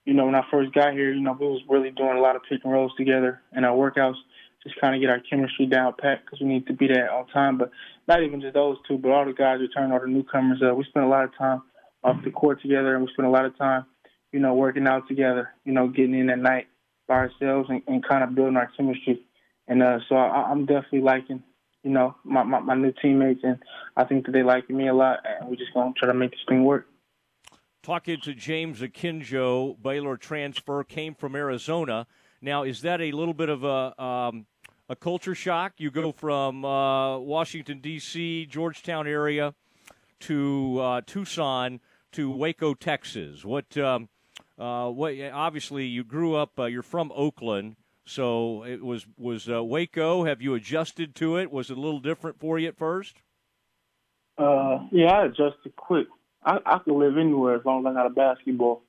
[0.05, 2.37] you know when I first got here, you know we was really doing a lot
[2.37, 4.19] of pick and rolls together in our workouts
[4.63, 7.25] just kind of get our chemistry down pat because we need to be there all
[7.25, 7.59] the time.
[7.59, 7.71] But
[8.07, 10.61] not even just those two, but all the guys return, all the newcomers.
[10.63, 11.63] Uh, we spend a lot of time
[12.03, 13.87] off the court together, and we spend a lot of time,
[14.33, 15.51] you know, working out together.
[15.65, 16.67] You know, getting in at night
[17.07, 19.23] by ourselves and, and kind of building our chemistry.
[19.69, 21.43] And uh, so I, I'm definitely liking,
[21.85, 23.59] you know, my, my my new teammates, and
[23.97, 26.33] I think that they like me a lot, and we're just gonna try to make
[26.33, 26.88] this thing work.
[27.83, 32.07] Talking to James Akinjo, Baylor transfer came from Arizona.
[32.43, 34.47] Now, is that a little bit of a um,
[34.89, 35.75] a culture shock?
[35.79, 39.55] You go from uh, Washington D.C., Georgetown area,
[40.21, 41.81] to uh, Tucson
[42.13, 43.45] to Waco, Texas.
[43.45, 43.77] What?
[43.77, 44.09] Um,
[44.59, 45.15] uh, what?
[45.33, 46.59] Obviously, you grew up.
[46.59, 50.25] Uh, you're from Oakland, so it was was uh, Waco.
[50.25, 51.51] Have you adjusted to it?
[51.51, 53.17] Was it a little different for you at first?
[54.37, 56.07] Uh, yeah, I adjusted quick.
[56.49, 58.83] I, I could live anywhere as long as I got a basketball.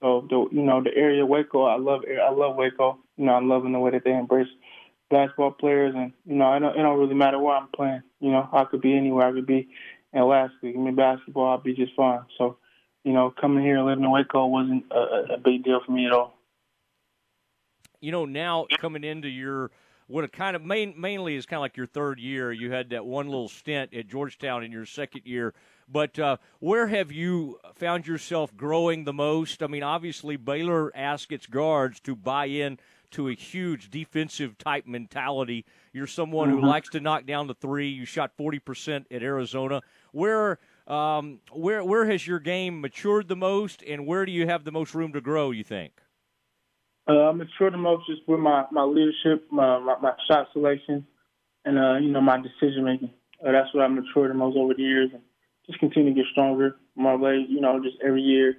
[0.00, 2.98] So the you know the area Waco, I love I love Waco.
[3.16, 4.48] You know I'm loving the way that they embrace
[5.10, 8.02] basketball players, and you know it don't, it don't really matter where I'm playing.
[8.20, 9.26] You know I could be anywhere.
[9.26, 9.68] I could be
[10.12, 10.56] in Alaska.
[10.62, 12.20] Give me basketball, I'll be just fine.
[12.36, 12.58] So
[13.04, 16.06] you know, coming here and living in Waco wasn't a, a big deal for me
[16.06, 16.34] at all.
[18.00, 19.70] You know, now coming into your
[20.06, 22.52] what it kind of main, mainly is kind of like your third year.
[22.52, 25.54] You had that one little stint at Georgetown in your second year.
[25.90, 29.62] But uh, where have you found yourself growing the most?
[29.62, 32.78] I mean, obviously Baylor asks its guards to buy in
[33.12, 35.64] to a huge defensive type mentality.
[35.92, 36.60] You're someone mm-hmm.
[36.60, 37.88] who likes to knock down the three.
[37.88, 39.82] You shot 40% at Arizona.
[40.12, 44.64] Where um, where where has your game matured the most, and where do you have
[44.64, 45.52] the most room to grow?
[45.52, 45.92] You think?
[47.08, 51.06] Uh, I matured the most just with my my leadership, my my, my shot selection,
[51.64, 53.10] and uh, you know my decision making.
[53.44, 55.22] Uh, that's what I matured the most over the years, and
[55.70, 56.76] just continue to get stronger.
[56.96, 58.56] My way, you know, just every year.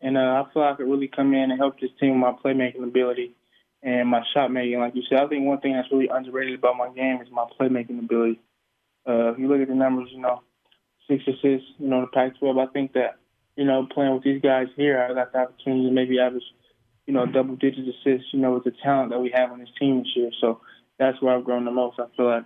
[0.00, 2.20] And uh, I feel like I could really come in and help this team with
[2.20, 3.34] my playmaking ability
[3.82, 4.78] and my shot making.
[4.78, 7.46] Like you said, I think one thing that's really underrated about my game is my
[7.58, 8.40] playmaking ability.
[9.08, 10.42] Uh, if you look at the numbers, you know,
[11.08, 12.68] six assists, you know, the Pac-12.
[12.68, 13.16] I think that,
[13.56, 16.42] you know, playing with these guys here, I got the opportunity to maybe average,
[17.06, 19.68] you know, double digit assists, you know, with the talent that we have on this
[19.78, 20.30] team this year.
[20.40, 20.60] So
[20.98, 21.98] that's where I've grown the most.
[21.98, 22.44] I feel like.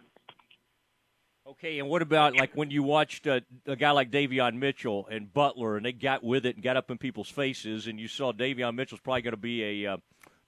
[1.53, 5.33] Okay, and what about like when you watched a, a guy like Davion Mitchell and
[5.33, 8.35] Butler, and they got with it and got up in people's faces, and you saw
[8.35, 9.97] Davion Mitchell's probably going to be a uh,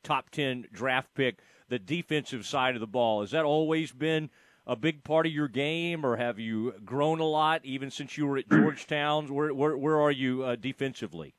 [0.03, 1.39] top ten draft pick.
[1.71, 4.29] The defensive side of the ball has that always been
[4.67, 8.27] a big part of your game, or have you grown a lot even since you
[8.27, 9.33] were at Georgetown?
[9.35, 11.35] Where where, where are you uh, defensively?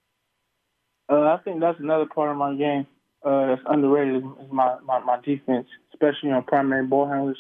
[1.08, 2.88] Uh, I think that's another part of my game
[3.24, 7.38] uh, that's underrated is my, my, my defense, especially on primary ball handlers.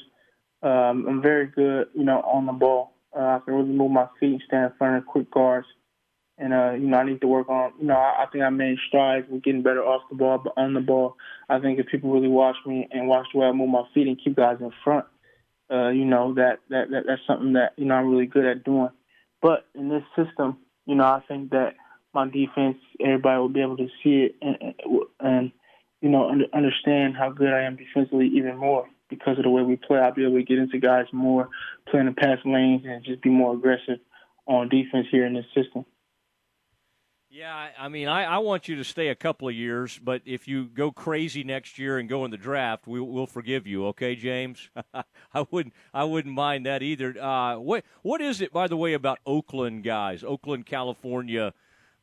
[0.64, 2.94] Um, I'm very good, you know, on the ball.
[3.16, 5.68] Uh, I can really move my feet and stand in front of quick guards.
[6.38, 8.50] And, uh, you know, I need to work on, you know, I, I think I
[8.50, 11.16] made strides with getting better off the ball, but on the ball,
[11.50, 14.08] I think if people really watch me and watch the way I move my feet
[14.08, 15.06] and keep guys in front,
[15.70, 18.64] uh, you know, that, that, that that's something that, you know, I'm really good at
[18.64, 18.90] doing.
[19.42, 21.76] But in this system, you know, I think that
[22.14, 24.74] my defense, everybody will be able to see it and,
[25.20, 25.52] and
[26.02, 29.62] you know, under, understand how good I am defensively even more because of the way
[29.62, 30.00] we play.
[30.00, 31.50] I'll be able to get into guys more,
[31.88, 34.00] play in the pass lanes, and just be more aggressive
[34.48, 35.86] on defense here in this system.
[37.34, 40.50] Yeah, I mean, I, I want you to stay a couple of years, but if
[40.50, 43.86] you go crazy next year and go in the draft, we, we'll forgive you.
[43.88, 44.70] Okay, James?
[45.34, 47.16] I wouldn't I wouldn't mind that either.
[47.18, 51.54] Uh, what what is it, by the way, about Oakland guys, Oakland, California?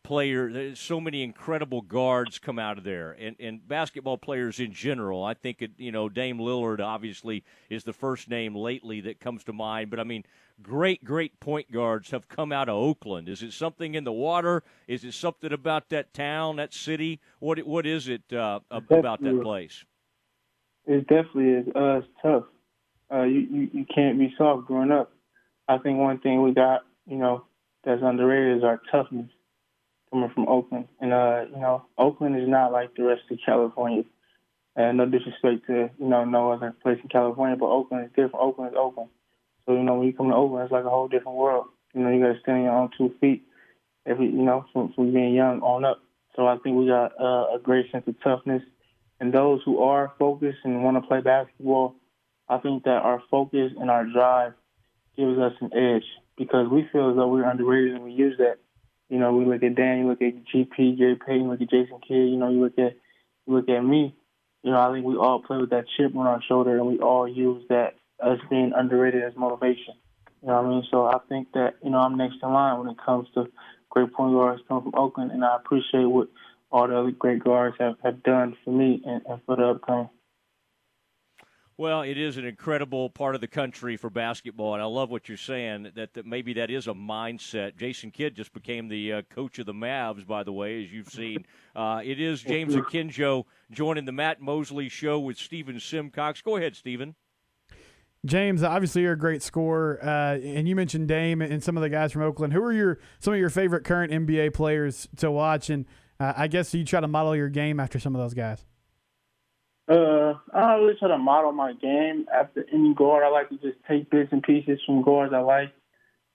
[0.09, 0.51] Player.
[0.51, 5.23] There's so many incredible guards come out of there, and, and basketball players in general.
[5.23, 9.45] I think it, you know Dame Lillard obviously is the first name lately that comes
[9.45, 9.91] to mind.
[9.91, 10.25] But I mean,
[10.63, 13.29] great, great point guards have come out of Oakland.
[13.29, 14.63] Is it something in the water?
[14.87, 17.21] Is it something about that town, that city?
[17.39, 19.85] What what is it uh, about that place?
[20.87, 21.67] It definitely is.
[21.77, 22.45] Uh, it's tough.
[23.13, 25.13] Uh, you, you you can't be soft growing up.
[25.69, 27.45] I think one thing we got, you know,
[27.85, 29.29] that's underrated is our toughness
[30.11, 30.89] coming from Oakland.
[31.01, 34.05] And, uh, you know, Oakland is not like the rest of California.
[34.77, 38.37] And no disrespect to, you know, no other place in California, but Oakland is different.
[38.37, 39.11] Oakland is Oakland.
[39.67, 41.67] So, you know, when you come to Oakland, it's like a whole different world.
[41.95, 43.43] You know, you got to stand on your own two feet
[44.07, 46.01] every, you know, from, from being young on up.
[46.37, 48.63] So I think we got uh, a great sense of toughness.
[49.21, 51.97] And those who are focused and want to play basketball,
[52.49, 54.53] I think that our focus and our drive
[55.17, 56.05] gives us an edge
[56.37, 58.59] because we feel as though we're underrated and we use that
[59.09, 62.01] you know, we look at Dan, you look at GP, Gary Payton, look at Jason
[62.07, 62.97] Kidd, you know, you look at
[63.47, 64.15] you look at me.
[64.63, 66.99] You know, I think we all play with that chip on our shoulder and we
[66.99, 69.95] all use that us being underrated as motivation.
[70.43, 70.85] You know what I mean?
[70.91, 73.47] So I think that, you know, I'm next in line when it comes to
[73.89, 76.29] great point guards coming from Oakland and I appreciate what
[76.71, 80.11] all the other great guards have, have done for me and, and for the upcoming.
[81.79, 85.29] Well, it is an incredible part of the country for basketball, and I love what
[85.29, 85.93] you're saying.
[85.95, 87.77] That, that maybe that is a mindset.
[87.77, 91.09] Jason Kidd just became the uh, coach of the Mavs, by the way, as you've
[91.09, 91.47] seen.
[91.77, 96.43] Uh, it is James Akinjo joining the Matt Mosley Show with Stephen Simcox.
[96.43, 97.15] Go ahead, Stephen.
[98.27, 101.89] James, obviously you're a great scorer, uh, and you mentioned Dame and some of the
[101.89, 102.53] guys from Oakland.
[102.53, 105.71] Who are your some of your favorite current NBA players to watch?
[105.71, 105.87] And
[106.19, 108.65] uh, I guess you try to model your game after some of those guys.
[110.55, 113.25] I don't really try to model my game after any guard.
[113.25, 115.73] I like to just take bits and pieces from guards I like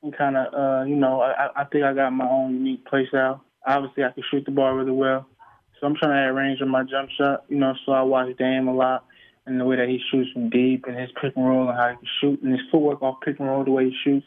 [0.01, 3.07] and kind of, uh, you know, I, I think I got my own unique play
[3.07, 3.43] style.
[3.65, 5.25] Obviously, I can shoot the ball really well,
[5.79, 7.45] so I'm trying to add range on my jump shot.
[7.47, 9.05] You know, so I watch Dame a lot
[9.45, 11.89] and the way that he shoots from deep and his pick and roll and how
[11.89, 14.25] he can shoot and his footwork off pick and roll, the way he shoots.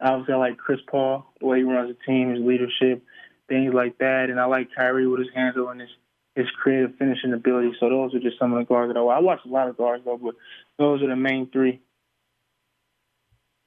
[0.00, 3.02] Obviously, I like Chris Paul, the way he runs the team, his leadership,
[3.48, 5.90] things like that, and I like Kyrie with his handle and his
[6.36, 7.72] his creative finishing ability.
[7.80, 9.16] So those are just some of the guards that I watch.
[9.16, 10.34] I watch a lot of guards though, but
[10.78, 11.80] those are the main three.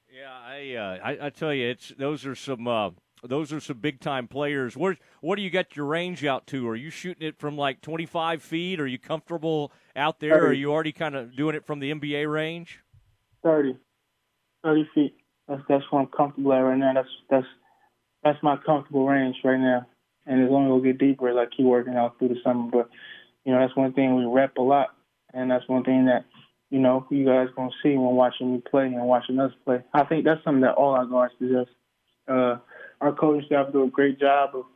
[0.08, 2.90] Yeah, I uh, I, I, tell you, it's those are some uh,
[3.24, 4.76] those are some big time players.
[4.76, 6.68] Where what do you got your range out to?
[6.68, 8.80] Are you shooting it from like 25 feet?
[8.80, 10.44] Are you comfortable out there?
[10.44, 12.80] Or are you already kind of doing it from the NBA range?
[13.42, 13.76] 30,
[14.62, 15.16] 30 feet.
[15.48, 16.92] That's that's where I'm comfortable at right now.
[16.94, 17.46] That's that's
[18.22, 19.86] that's my comfortable range right now.
[20.30, 22.70] And it's only gonna get deeper as I keep working out through the summer.
[22.70, 22.88] But
[23.44, 24.94] you know, that's one thing we rep a lot,
[25.34, 26.24] and that's one thing that
[26.70, 29.82] you know you guys gonna see when watching me play and watching us play.
[29.92, 31.66] I think that's something that all our guards possess.
[32.28, 32.58] Uh,
[33.00, 34.66] our coaching staff do a great job of,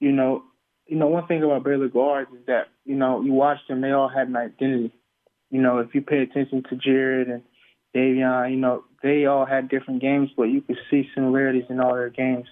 [0.00, 0.44] you know,
[0.86, 3.92] you know, one thing about Baylor guards is that you know you watch them; they
[3.92, 4.94] all have an identity.
[5.50, 7.42] You know, if you pay attention to Jared and
[7.94, 11.94] Davion, you know, they all had different games, but you could see similarities in all
[11.94, 12.46] their games.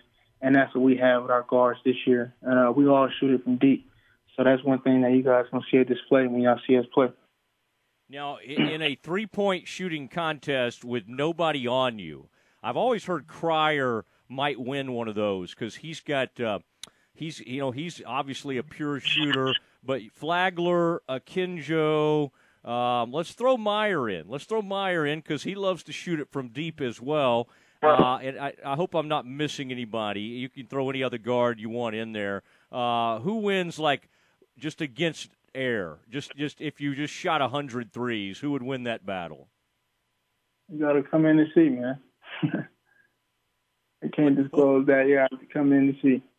[0.44, 2.34] And that's what we have with our guards this year.
[2.46, 3.90] Uh, we all shoot it from deep.
[4.36, 6.84] So that's one thing that you guys to see at display when y'all see us
[6.92, 7.08] play.
[8.10, 12.28] Now, in a three point shooting contest with nobody on you,
[12.62, 16.38] I've always heard Cryer might win one of those because he's got.
[16.38, 16.58] Uh,
[17.14, 22.32] he's you know he's obviously a pure shooter, but Flagler, Akinjo,
[22.64, 24.28] um, let's throw Mayer in.
[24.28, 27.48] Let's throw Mayer in because he loves to shoot it from deep as well.
[27.88, 30.20] Uh, and I, I, hope I'm not missing anybody.
[30.20, 32.42] You can throw any other guard you want in there.
[32.70, 34.08] Uh, who wins like
[34.58, 35.98] just against air?
[36.10, 39.48] Just just if you just shot a hundred threes, who would win that battle?
[40.72, 41.98] You got to come in and see, man.
[44.02, 45.06] I can't disclose that.
[45.06, 46.22] You have to come in and see.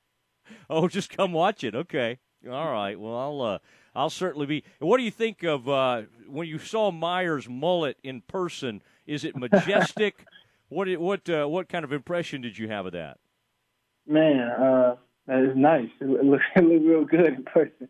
[0.70, 1.74] Oh, just come watch it.
[1.74, 2.20] Okay.
[2.48, 3.00] All right.
[3.00, 3.58] Well, I'll uh,
[3.96, 4.64] I'll certainly be.
[4.80, 8.84] What do you think of uh, when you saw Mayer's mullet in person?
[9.08, 10.26] Is it majestic?
[10.76, 13.18] What what uh, what kind of impression did you have of that?
[14.06, 14.96] Man, uh,
[15.26, 15.90] that is nice.
[16.02, 17.88] It looked it looked real good in person.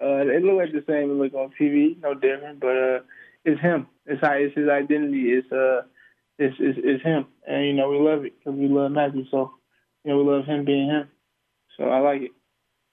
[0.00, 2.60] Uh, it looked like the same it looked on TV, no different.
[2.60, 2.98] But uh,
[3.44, 3.88] it's him.
[4.06, 5.32] It's how it's his identity.
[5.32, 5.82] It's uh,
[6.38, 9.24] it's it's, it's him, and you know we love it because we love Matthew.
[9.30, 9.52] So
[10.04, 11.08] you know we love him being him.
[11.76, 12.30] So I like it.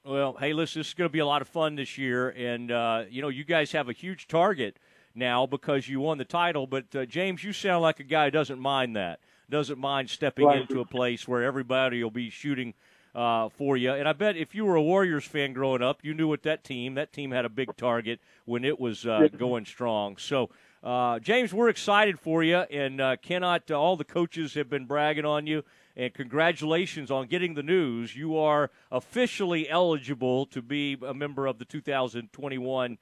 [0.05, 2.71] Well, hey, listen, this is going to be a lot of fun this year, and
[2.71, 4.79] uh, you know, you guys have a huge target
[5.15, 6.67] now because you won the title.
[6.67, 10.45] But uh, James, you sound like a guy who doesn't mind that, doesn't mind stepping
[10.45, 10.61] Right.
[10.61, 12.73] into a place where everybody will be shooting
[13.15, 13.91] uh, for you.
[13.91, 16.63] And I bet if you were a Warriors fan growing up, you knew what that
[16.63, 16.93] team.
[16.95, 20.17] That team had a big target when it was uh, going strong.
[20.17, 20.49] So.
[20.81, 23.69] Uh, James, we're excited for you, and uh, cannot.
[23.69, 25.61] Uh, all the coaches have been bragging on you,
[25.95, 28.15] and congratulations on getting the news.
[28.15, 32.97] You are officially eligible to be a member of the 2021-22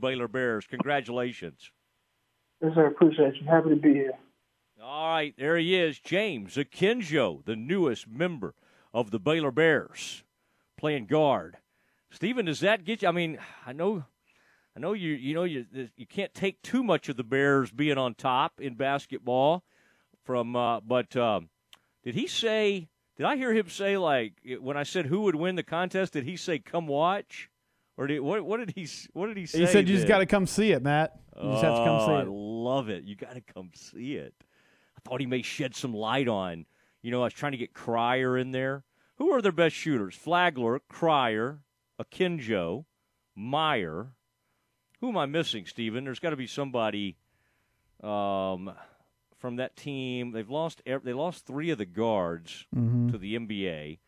[0.00, 0.66] Baylor Bears.
[0.66, 1.70] Congratulations.
[2.62, 2.86] Yes, sir.
[2.86, 3.46] Appreciate you.
[3.46, 4.12] Happy to be here.
[4.84, 8.54] All right, there he is, James Akinjo, the newest member
[8.92, 10.24] of the Baylor Bears,
[10.76, 11.58] playing guard.
[12.10, 13.08] Stephen, does that get you?
[13.08, 14.04] I mean, I know,
[14.76, 15.12] I know you.
[15.12, 18.74] You know, you you can't take too much of the Bears being on top in
[18.74, 19.62] basketball.
[20.24, 21.48] From, uh, but um,
[22.02, 22.88] did he say?
[23.16, 26.14] Did I hear him say like when I said who would win the contest?
[26.14, 27.50] Did he say come watch,
[27.96, 28.44] or did what?
[28.44, 28.88] What did he?
[29.12, 29.60] What did he say?
[29.60, 31.18] He said you just got to come see it, Matt.
[31.36, 33.04] You just have to come Oh, see I love it.
[33.04, 34.34] You got to come see it.
[34.96, 36.66] I thought he may shed some light on.
[37.02, 38.84] You know, I was trying to get Cryer in there.
[39.16, 40.14] Who are their best shooters?
[40.14, 41.60] Flagler, Cryer,
[42.00, 42.84] Akinjo,
[43.36, 44.12] Mayer.
[45.00, 46.04] Who am I missing, Steven?
[46.04, 47.16] There's got to be somebody
[48.02, 48.72] um,
[49.42, 50.30] from that team.
[50.32, 50.80] They've lost.
[50.86, 53.10] They lost three of the guards Mhm.
[53.10, 53.98] to the NBA.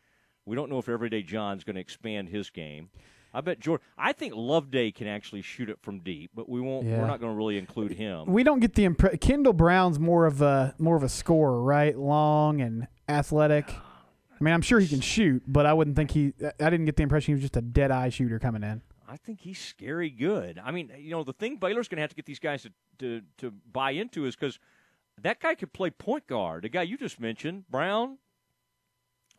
[0.47, 2.89] We don't know if Everyday John's going to expand his game.
[3.37, 3.81] I bet George.
[3.99, 6.87] I think Loveday can actually shoot it from deep, but we won't.
[6.87, 7.01] Yeah.
[7.01, 8.27] We're not going to really include him.
[8.27, 9.19] We don't get the impression.
[9.19, 11.99] Kendall Brown's more of a more of a scorer, right?
[11.99, 13.69] Long and athletic.
[13.71, 16.33] I mean, I'm sure he can shoot, but I wouldn't think he.
[16.61, 18.83] I didn't get the impression he was just a dead eye shooter coming in.
[19.09, 20.61] I think he's scary good.
[20.63, 22.71] I mean, you know, the thing Baylor's going to have to get these guys to
[22.99, 24.61] to, to buy into is because
[25.23, 26.65] that guy could play point guard.
[26.65, 28.19] The guy you just mentioned, Brown,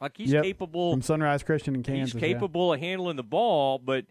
[0.02, 0.44] like he's Yep.
[0.44, 0.92] capable.
[0.92, 2.14] from Sunrise Christian in Kansas.
[2.14, 2.28] he's yeah.
[2.34, 4.06] capable of handling the ball, but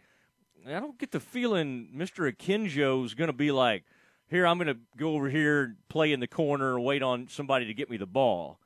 [0.67, 2.31] I don't get the feeling Mr.
[2.33, 3.85] Akinjo is going to be like,
[4.29, 7.29] here, I'm going to go over here and play in the corner and wait on
[7.29, 8.59] somebody to get me the ball.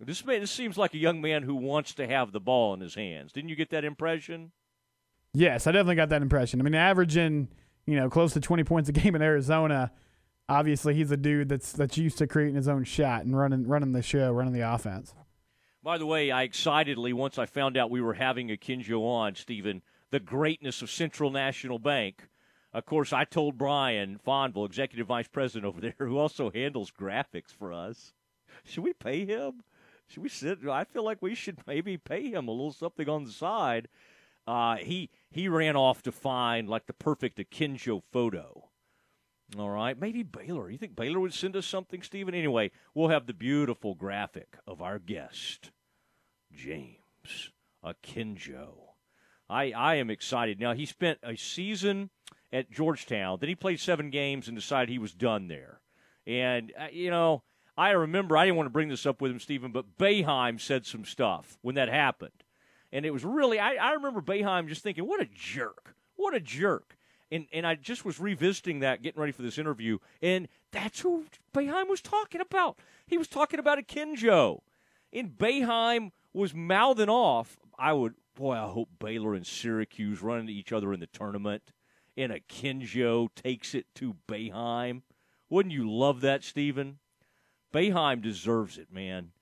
[0.00, 2.80] This, man, this seems like a young man who wants to have the ball in
[2.80, 3.30] his hands.
[3.32, 4.50] Didn't you get that impression?
[5.32, 6.60] Yes, I definitely got that impression.
[6.60, 7.48] I mean, averaging
[7.86, 9.92] you know close to 20 points a game in Arizona.
[10.52, 13.92] Obviously, he's a dude that's that's used to creating his own shot and running running
[13.92, 15.14] the show, running the offense.
[15.82, 19.82] By the way, I excitedly, once I found out we were having Akinjo on, Stephen,
[20.10, 22.28] the greatness of Central National Bank.
[22.74, 27.50] Of course, I told Brian Fonville, executive vice president over there, who also handles graphics
[27.50, 28.12] for us,
[28.64, 29.62] should we pay him?
[30.06, 30.58] Should we sit?
[30.68, 33.88] I feel like we should maybe pay him a little something on the side.
[34.46, 38.68] Uh, he he ran off to find like the perfect Akinjo photo.
[39.58, 40.70] All right, maybe Baylor.
[40.70, 42.34] You think Baylor would send us something, Stephen?
[42.34, 45.70] Anyway, we'll have the beautiful graphic of our guest,
[46.50, 47.50] James
[47.84, 48.70] Akinjo.
[49.50, 50.58] I, I am excited.
[50.58, 52.08] Now, he spent a season
[52.50, 53.38] at Georgetown.
[53.40, 55.80] Then he played seven games and decided he was done there.
[56.26, 57.42] And, uh, you know,
[57.76, 60.86] I remember, I didn't want to bring this up with him, Stephen, but Boeheim said
[60.86, 62.44] some stuff when that happened.
[62.90, 65.94] And it was really, I, I remember Boeheim just thinking, what a jerk.
[66.16, 66.96] What a jerk.
[67.32, 71.24] And, and I just was revisiting that, getting ready for this interview, and that's who
[71.54, 72.78] Boeheim was talking about.
[73.06, 74.60] He was talking about a Akinjo.
[75.14, 77.56] And Boeheim was mouthing off.
[77.78, 81.72] I would, boy, I hope Baylor and Syracuse run into each other in the tournament,
[82.18, 85.00] and a Akinjo takes it to Boeheim.
[85.48, 86.98] Wouldn't you love that, Stephen?
[87.72, 89.32] Boeheim deserves it, man.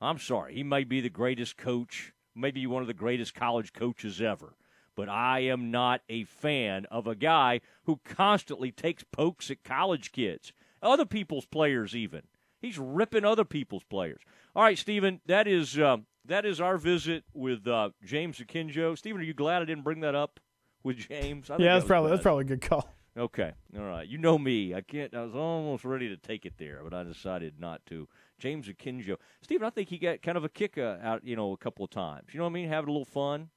[0.00, 0.54] I'm sorry.
[0.54, 4.54] He may be the greatest coach, maybe one of the greatest college coaches ever.
[4.96, 10.10] But I am not a fan of a guy who constantly takes pokes at college
[10.10, 12.22] kids, other people's players, even.
[12.58, 14.22] He's ripping other people's players.
[14.56, 18.96] All right, Stephen, that is uh, that is our visit with uh, James Akinjo.
[18.96, 20.40] Stephen, are you glad I didn't bring that up
[20.82, 21.50] with James?
[21.50, 22.88] yeah, that's probably that's probably a good call.
[23.18, 24.06] Okay, all right.
[24.06, 24.74] You know me.
[24.74, 25.14] I can't.
[25.14, 28.08] I was almost ready to take it there, but I decided not to.
[28.38, 29.66] James Akinjo, Stephen.
[29.66, 31.90] I think he got kind of a kick uh, out, you know, a couple of
[31.90, 32.26] times.
[32.32, 32.68] You know what I mean?
[32.68, 33.48] Having a little fun.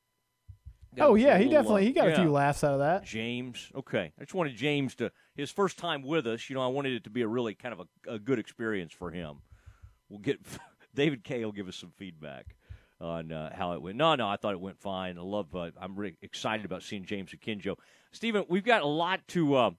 [0.97, 2.13] Oh yeah, he definitely he got yeah.
[2.13, 3.03] a few laughs out of that.
[3.03, 4.11] James, okay.
[4.17, 6.49] I just wanted James to his first time with us.
[6.49, 8.93] You know, I wanted it to be a really kind of a, a good experience
[8.93, 9.37] for him.
[10.09, 10.39] We'll get
[10.95, 12.55] David Kay will give us some feedback
[12.99, 13.97] on uh, how it went.
[13.97, 15.17] No, no, I thought it went fine.
[15.17, 15.55] I love.
[15.55, 17.75] Uh, I'm really excited about seeing James Akinjo.
[18.11, 19.71] Stephen, we've got a lot to uh,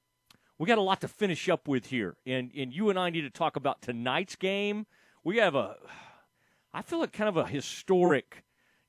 [0.59, 3.23] we got a lot to finish up with here, and and you and I need
[3.23, 4.87] to talk about tonight's game.
[5.25, 5.77] We have a,
[6.73, 8.45] I feel like kind of a historic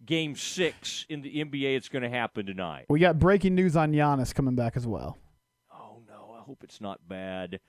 [0.06, 1.76] game six in the NBA.
[1.76, 2.86] It's going to happen tonight.
[2.90, 5.18] We got breaking news on Giannis coming back as well.
[5.74, 7.60] Oh no, I hope it's not bad.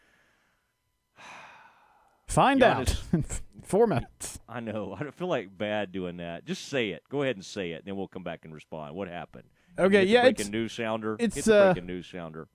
[2.26, 3.40] Find Giannis, out.
[3.64, 4.38] Four minutes.
[4.48, 4.96] I know.
[4.98, 6.44] I don't feel like bad doing that.
[6.44, 7.02] Just say it.
[7.08, 8.94] Go ahead and say it, and then we'll come back and respond.
[8.94, 9.44] What happened?
[9.78, 11.16] Okay, yeah, breaking it's news sounder.
[11.18, 12.48] It's Hit the uh, breaking news sounder.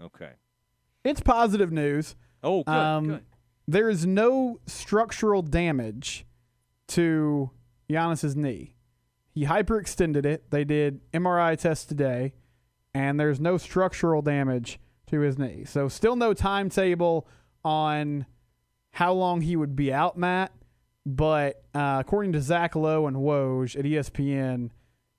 [0.00, 0.32] Okay.
[1.02, 2.14] It's positive news.
[2.42, 3.24] Oh, good, um, good.
[3.66, 6.26] There is no structural damage
[6.88, 7.50] to
[7.90, 8.74] Giannis's knee.
[9.30, 10.50] He hyperextended it.
[10.50, 12.32] They did MRI tests today,
[12.94, 14.78] and there's no structural damage
[15.08, 15.64] to his knee.
[15.64, 17.26] So still no timetable
[17.64, 18.26] on
[18.92, 20.52] how long he would be out, Matt.
[21.06, 24.70] But uh, according to Zach Lowe and Woj at ESPN,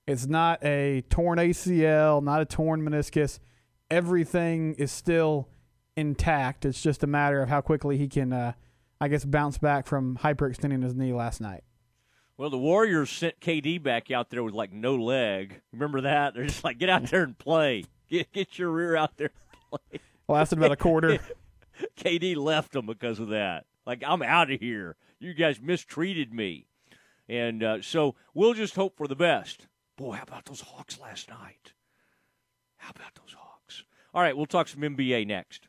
[0.07, 3.39] it's not a torn ACL, not a torn meniscus.
[3.91, 5.49] Everything is still
[5.95, 6.65] intact.
[6.65, 8.53] It's just a matter of how quickly he can, uh,
[8.99, 11.63] I guess, bounce back from hyperextending his knee last night.
[12.37, 15.61] Well, the Warriors sent KD back out there with like no leg.
[15.71, 16.33] Remember that?
[16.33, 17.85] They're just like, get out there and play.
[18.09, 19.99] Get get your rear out there and play.
[20.27, 21.19] Lasted about a quarter.
[21.97, 23.65] KD left them because of that.
[23.85, 24.95] Like, I'm out of here.
[25.19, 26.67] You guys mistreated me.
[27.27, 29.67] And uh, so we'll just hope for the best.
[29.97, 31.73] Boy, how about those Hawks last night?
[32.77, 33.83] How about those Hawks?
[34.13, 35.67] All right, we'll talk some NBA next.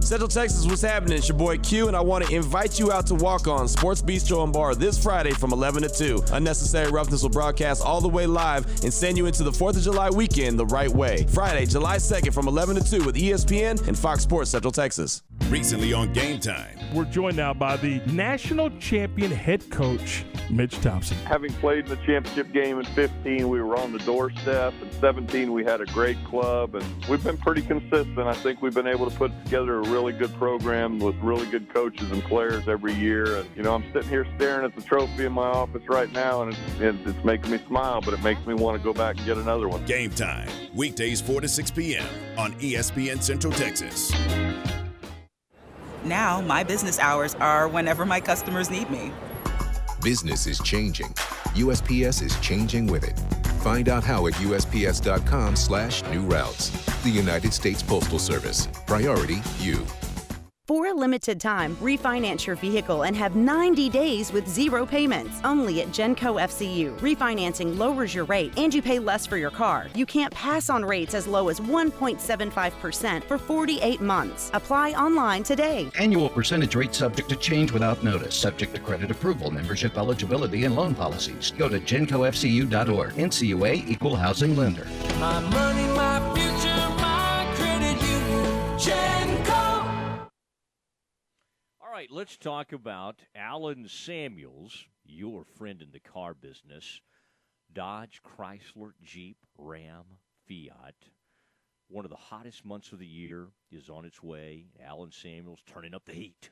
[0.00, 1.18] Central Texas, what's happening?
[1.18, 4.02] It's your boy Q, and I want to invite you out to Walk On Sports
[4.02, 6.24] Bistro and Bar this Friday from 11 to 2.
[6.32, 9.82] Unnecessary Roughness will broadcast all the way live and send you into the 4th of
[9.82, 11.24] July weekend the right way.
[11.28, 15.22] Friday, July 2nd from 11 to 2 with ESPN and Fox Sports Central Texas.
[15.48, 16.78] Recently on Game Time.
[16.92, 21.16] We're joined now by the national champion head coach, Mitch Thompson.
[21.18, 24.74] Having played in the championship game in 15, we were on the doorstep.
[24.82, 28.18] In 17, we had a great club, and we've been pretty consistent.
[28.18, 31.72] I think we've been able to put together a really good program with really good
[31.72, 33.36] coaches and players every year.
[33.36, 36.42] And, you know, I'm sitting here staring at the trophy in my office right now,
[36.42, 39.26] and it's, it's making me smile, but it makes me want to go back and
[39.26, 39.84] get another one.
[39.84, 42.06] Game Time, weekdays 4 to 6 p.m.
[42.38, 44.12] on ESPN Central Texas.
[46.04, 49.12] Now, my business hours are whenever my customers need me.
[50.02, 51.12] Business is changing.
[51.54, 53.41] USPS is changing with it.
[53.62, 56.70] Find out how at USPS.com slash new routes.
[57.04, 58.66] The United States Postal Service.
[58.86, 59.86] Priority you.
[60.68, 65.40] For a limited time, refinance your vehicle and have 90 days with zero payments.
[65.42, 66.96] Only at Genco FCU.
[67.00, 69.88] Refinancing lowers your rate and you pay less for your car.
[69.96, 74.52] You can't pass on rates as low as 1.75% for 48 months.
[74.54, 75.90] Apply online today.
[75.98, 80.76] Annual percentage rate subject to change without notice, subject to credit approval, membership eligibility, and
[80.76, 81.50] loan policies.
[81.58, 83.14] Go to GencoFCU.org.
[83.14, 84.86] NCUA Equal Housing Lender.
[92.14, 97.00] Let's talk about Allen Samuels, your friend in the car business.
[97.72, 100.04] Dodge, Chrysler, Jeep, Ram,
[100.46, 100.94] Fiat.
[101.88, 104.66] One of the hottest months of the year is on its way.
[104.84, 106.50] Allen Samuels turning up the heat.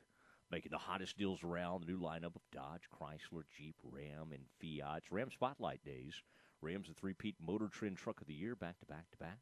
[0.51, 1.81] making the hottest deals around.
[1.81, 5.03] The new lineup of Dodge, Chrysler, Jeep, Ram, and Fiat.
[5.03, 6.23] It's Ram Spotlight Days.
[6.61, 9.37] Ram's the three-peat Motor Trend Truck of the Year, back to back to back.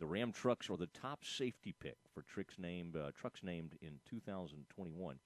[0.00, 4.00] The Ram trucks are the top safety pick for trucks named uh, trucks named in
[4.08, 5.18] 2021.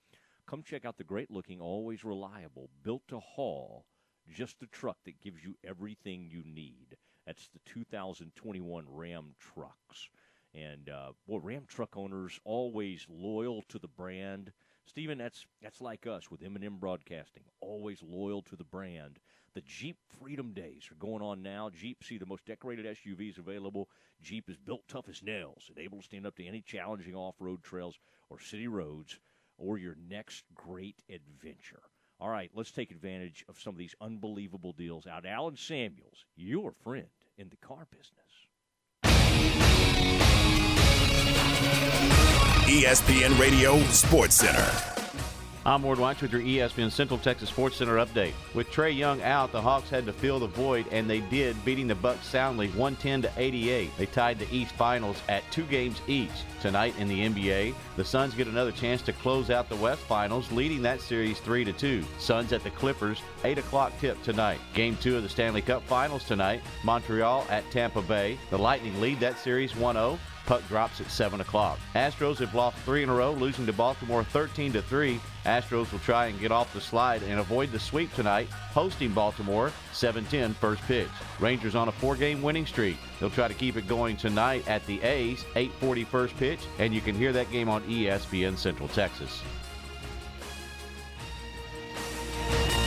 [0.48, 3.84] Come check out the great-looking, always reliable, built to haul,
[4.32, 6.96] just the truck that gives you everything you need.
[7.26, 10.08] That's the 2021 Ram trucks.
[10.54, 14.50] And uh, boy, Ram truck owners always loyal to the brand.
[14.86, 19.18] Stephen, that's that's like us with M&M Broadcasting, always loyal to the brand.
[19.52, 21.68] The Jeep Freedom Days are going on now.
[21.68, 23.90] Jeep see the most decorated SUVs available.
[24.22, 27.62] Jeep is built tough as nails and able to stand up to any challenging off-road
[27.62, 27.98] trails
[28.30, 29.18] or city roads
[29.58, 31.82] or your next great adventure.
[32.20, 35.26] All right, let's take advantage of some of these unbelievable deals out.
[35.26, 37.06] Allen Samuels, your friend
[37.36, 38.14] in the car business.
[42.68, 44.97] ESPN Radio Sports Center.
[45.68, 48.32] I'm Ward Wax with your ESPN Central Texas Sports Center update.
[48.54, 51.86] With Trae Young out, the Hawks had to fill the void, and they did, beating
[51.86, 53.90] the Bucks soundly 110 to 88.
[53.98, 56.30] They tied the East Finals at two games each.
[56.62, 60.50] Tonight in the NBA, the Suns get another chance to close out the West Finals,
[60.52, 62.02] leading that series 3 to 2.
[62.18, 64.60] Suns at the Clippers, 8 o'clock tip tonight.
[64.72, 66.62] Game two of the Stanley Cup Finals tonight.
[66.82, 68.38] Montreal at Tampa Bay.
[68.48, 70.18] The Lightning lead that series 1 0.
[70.48, 71.78] Puck drops at 7 o'clock.
[71.94, 75.20] Astros have lost three in a row, losing to Baltimore 13 to 3.
[75.44, 79.70] Astros will try and get off the slide and avoid the sweep tonight, hosting Baltimore
[79.92, 81.10] 7-10 first pitch.
[81.38, 82.96] Rangers on a four-game winning streak.
[83.20, 87.02] They'll try to keep it going tonight at the A's, 8:40 first pitch, and you
[87.02, 89.42] can hear that game on ESPN Central Texas.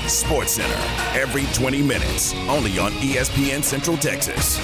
[0.08, 0.82] Sports Center
[1.14, 4.60] every 20 minutes, only on ESPN Central Texas.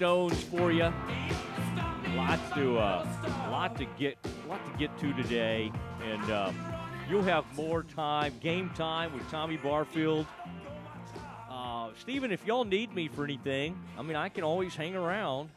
[0.00, 0.90] Stones for you.
[2.16, 3.06] Lots to, uh,
[3.50, 4.16] lot to get,
[4.48, 5.70] lot to get to today,
[6.02, 6.58] and um,
[7.10, 10.24] you'll have more time, game time with Tommy Barfield.
[11.50, 15.50] Uh, Stephen, if y'all need me for anything, I mean, I can always hang around.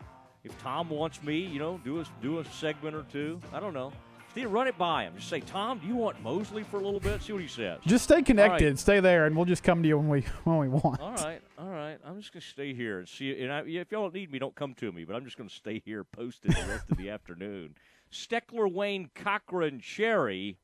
[0.43, 3.39] If Tom wants me, you know, do a do a segment or two.
[3.53, 3.93] I don't know.
[4.33, 5.13] Steve, run it by him.
[5.15, 7.21] Just say, Tom, do you want Mosley for a little bit?
[7.21, 7.79] See what he says.
[7.85, 8.65] Just stay connected.
[8.65, 8.79] Right.
[8.79, 10.99] Stay there, and we'll just come to you when we when we want.
[10.99, 11.99] All right, all right.
[12.03, 13.39] I'm just gonna stay here and see.
[13.43, 15.05] And I, if y'all don't need me, don't come to me.
[15.05, 17.75] But I'm just gonna stay here, posted the rest of the afternoon.
[18.11, 20.57] Steckler, Wayne, Cochran, Cherry.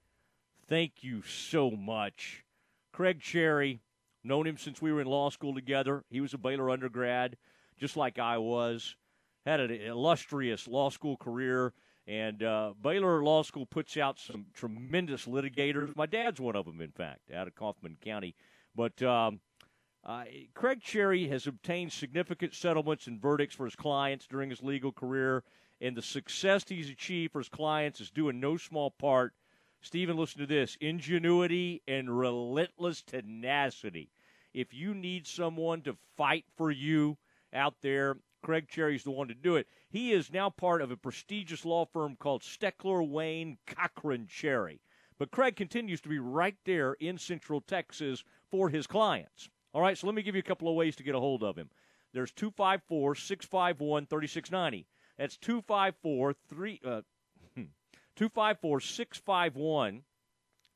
[0.68, 2.44] Thank you so much,
[2.92, 3.82] Craig Cherry.
[4.24, 6.04] Known him since we were in law school together.
[6.10, 7.38] He was a Baylor undergrad,
[7.78, 8.96] just like I was.
[9.46, 11.72] Had an illustrious law school career.
[12.10, 15.95] And uh, Baylor Law School puts out some tremendous litigators.
[15.95, 18.34] My dad's one of them, in fact, out of Kaufman County.
[18.76, 19.41] But um,
[20.03, 20.24] uh,
[20.55, 25.43] Craig Cherry has obtained significant settlements and verdicts for his clients during his legal career,
[25.82, 29.36] and the success he's achieved for his clients is due in no small part.
[29.80, 34.10] Stephen, listen to this ingenuity and relentless tenacity.
[34.51, 37.18] If you need someone to fight for you
[37.53, 39.68] out there, Craig Cherry's the one to do it.
[39.90, 44.82] He is now part of a prestigious law firm called Steckler, Wayne, Cochran Cherry.
[45.18, 49.50] But Craig continues to be right there in Central Texas for his clients.
[49.74, 51.44] All right, so let me give you a couple of ways to get a hold
[51.44, 51.70] of him.
[52.14, 54.88] There's 254 651 3690.
[55.18, 57.02] That's 254 3 uh,
[58.16, 60.04] 254 651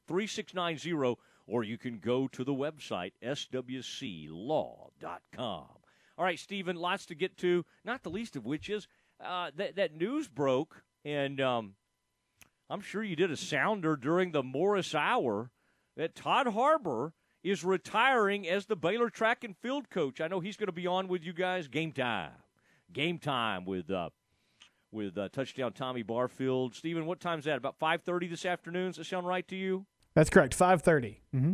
[0.07, 3.73] 3690 or you can go to the website swclaw.com.
[6.23, 8.87] All right, Stephen, lots to get to, not the least of which is
[9.21, 11.73] uh, that, that news broke, and um,
[12.69, 15.51] I'm sure you did a sounder during the Morris Hour
[15.97, 17.11] that Todd Harbour
[17.43, 20.21] is retiring as the Baylor track and field coach.
[20.21, 22.31] I know he's going to be on with you guys game time.
[22.93, 24.09] Game time with uh,
[24.93, 26.73] with uh, touchdown Tommy Barfield.
[26.73, 27.57] Stephen, what time's that?
[27.57, 28.91] About 5:30 this afternoon.
[28.91, 29.85] Does that sound right to you?
[30.15, 30.57] That's correct.
[30.57, 31.17] 5:30.
[31.35, 31.53] Mm-hmm.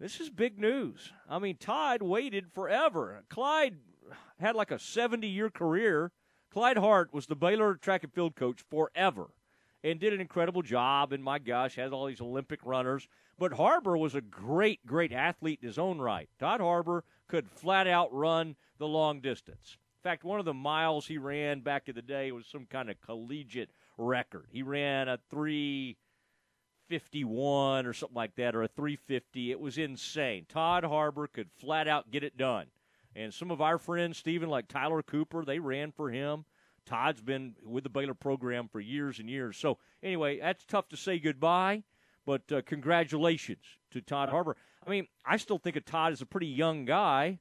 [0.00, 1.12] This is big news.
[1.28, 3.22] I mean, Todd waited forever.
[3.28, 3.76] Clyde
[4.40, 6.10] had like a 70 year career.
[6.50, 9.28] Clyde Hart was the Baylor track and field coach forever
[9.84, 11.12] and did an incredible job.
[11.12, 13.08] And my gosh, has all these Olympic runners.
[13.38, 16.30] But Harbour was a great, great athlete in his own right.
[16.38, 19.76] Todd Harbour could flat out run the long distance.
[19.98, 22.88] In fact, one of the miles he ran back in the day was some kind
[22.88, 24.46] of collegiate record.
[24.50, 25.98] He ran a three.
[26.90, 29.52] 51 or something like that, or a 350.
[29.52, 30.44] It was insane.
[30.48, 32.66] Todd Harbour could flat out get it done.
[33.14, 36.44] And some of our friends, Stephen, like Tyler Cooper, they ran for him.
[36.86, 39.56] Todd's been with the Baylor program for years and years.
[39.56, 41.84] So anyway, that's tough to say goodbye,
[42.26, 44.56] but uh, congratulations to Todd Harbour.
[44.84, 47.38] I mean, I still think of Todd as a pretty young guy,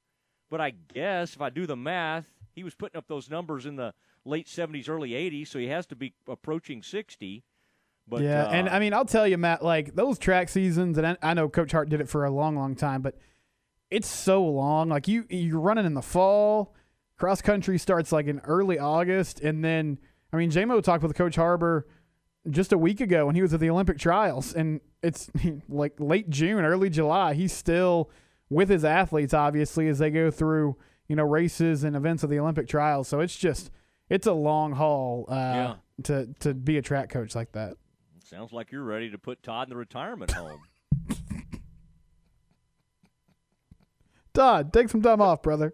[0.51, 3.75] but I guess if I do the math, he was putting up those numbers in
[3.75, 3.93] the
[4.25, 7.43] late 70s, early 80s, so he has to be approaching 60.
[8.09, 11.05] But yeah, uh, and I mean, I'll tell you, Matt, like those track seasons, and
[11.05, 13.15] I, I know Coach Hart did it for a long, long time, but
[13.91, 14.89] it's so long.
[14.89, 16.73] Like you, you're running in the fall.
[17.17, 19.99] Cross country starts like in early August, and then
[20.33, 21.87] I mean, JMO talked with Coach Harbour
[22.49, 25.29] just a week ago when he was at the Olympic trials, and it's
[25.69, 27.33] like late June, early July.
[27.33, 28.09] He's still
[28.49, 32.39] with his athletes, obviously, as they go through you know races and events of the
[32.39, 33.07] Olympic trials.
[33.07, 33.69] So it's just
[34.09, 35.75] it's a long haul uh, Yeah.
[36.03, 37.75] to to be a track coach like that.
[38.29, 40.61] Sounds like you're ready to put Todd in the retirement home.
[44.33, 45.73] Todd, take some time off, brother.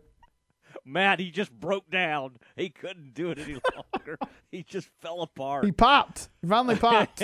[0.86, 2.38] Matt, he just broke down.
[2.56, 3.54] He couldn't do it any
[3.94, 4.18] longer.
[4.52, 5.66] he just fell apart.
[5.66, 6.30] He popped.
[6.42, 7.22] He finally popped.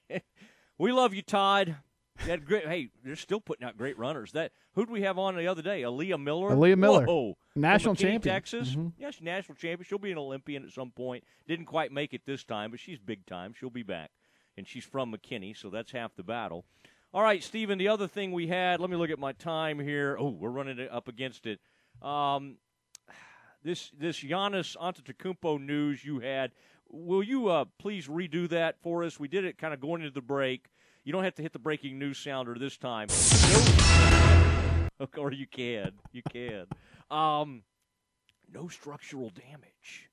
[0.78, 1.76] we love you, Todd.
[2.24, 2.68] You had great.
[2.68, 4.32] Hey, they're still putting out great runners.
[4.32, 5.82] That who did we have on the other day?
[5.82, 6.50] Aaliyah Miller.
[6.50, 7.06] Aaliyah Miller.
[7.06, 7.36] Whoa.
[7.56, 8.34] National champion.
[8.34, 8.76] Texas.
[8.76, 8.92] Mhm.
[8.98, 9.84] Yeah, she's national champion.
[9.88, 11.24] She'll be an Olympian at some point.
[11.48, 13.52] Didn't quite make it this time, but she's big time.
[13.58, 14.10] She'll be back,
[14.56, 16.64] and she's from McKinney, so that's half the battle.
[17.12, 17.78] All right, Stephen.
[17.78, 18.80] The other thing we had.
[18.80, 20.16] Let me look at my time here.
[20.18, 21.60] Oh, we're running up against it.
[22.02, 22.56] Um,
[23.62, 26.50] this this Giannis Antetokounmpo news you had.
[26.88, 29.18] Will you uh, please redo that for us?
[29.18, 30.66] We did it kind of going into the break.
[31.04, 33.08] You don't have to hit the breaking news sounder this time.
[34.98, 35.92] No, or you can.
[36.12, 36.66] You can.
[37.10, 37.62] Um,
[38.52, 40.10] no structural damage.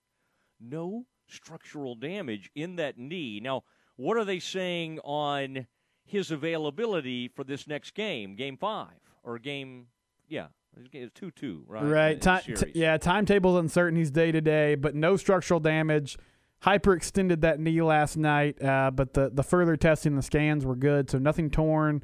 [0.59, 3.39] No structural damage in that knee.
[3.41, 3.63] Now,
[4.01, 5.67] what are they saying on
[6.03, 9.87] his availability for this next game, game five or game?
[10.27, 10.47] Yeah,
[10.91, 11.83] it's two two, right?
[11.83, 12.21] Right.
[12.21, 13.97] Time, t- yeah, timetable's uncertain.
[13.97, 16.17] He's day to day, but no structural damage.
[16.63, 21.09] Hyperextended that knee last night, uh, but the, the further testing, the scans were good,
[21.09, 22.03] so nothing torn.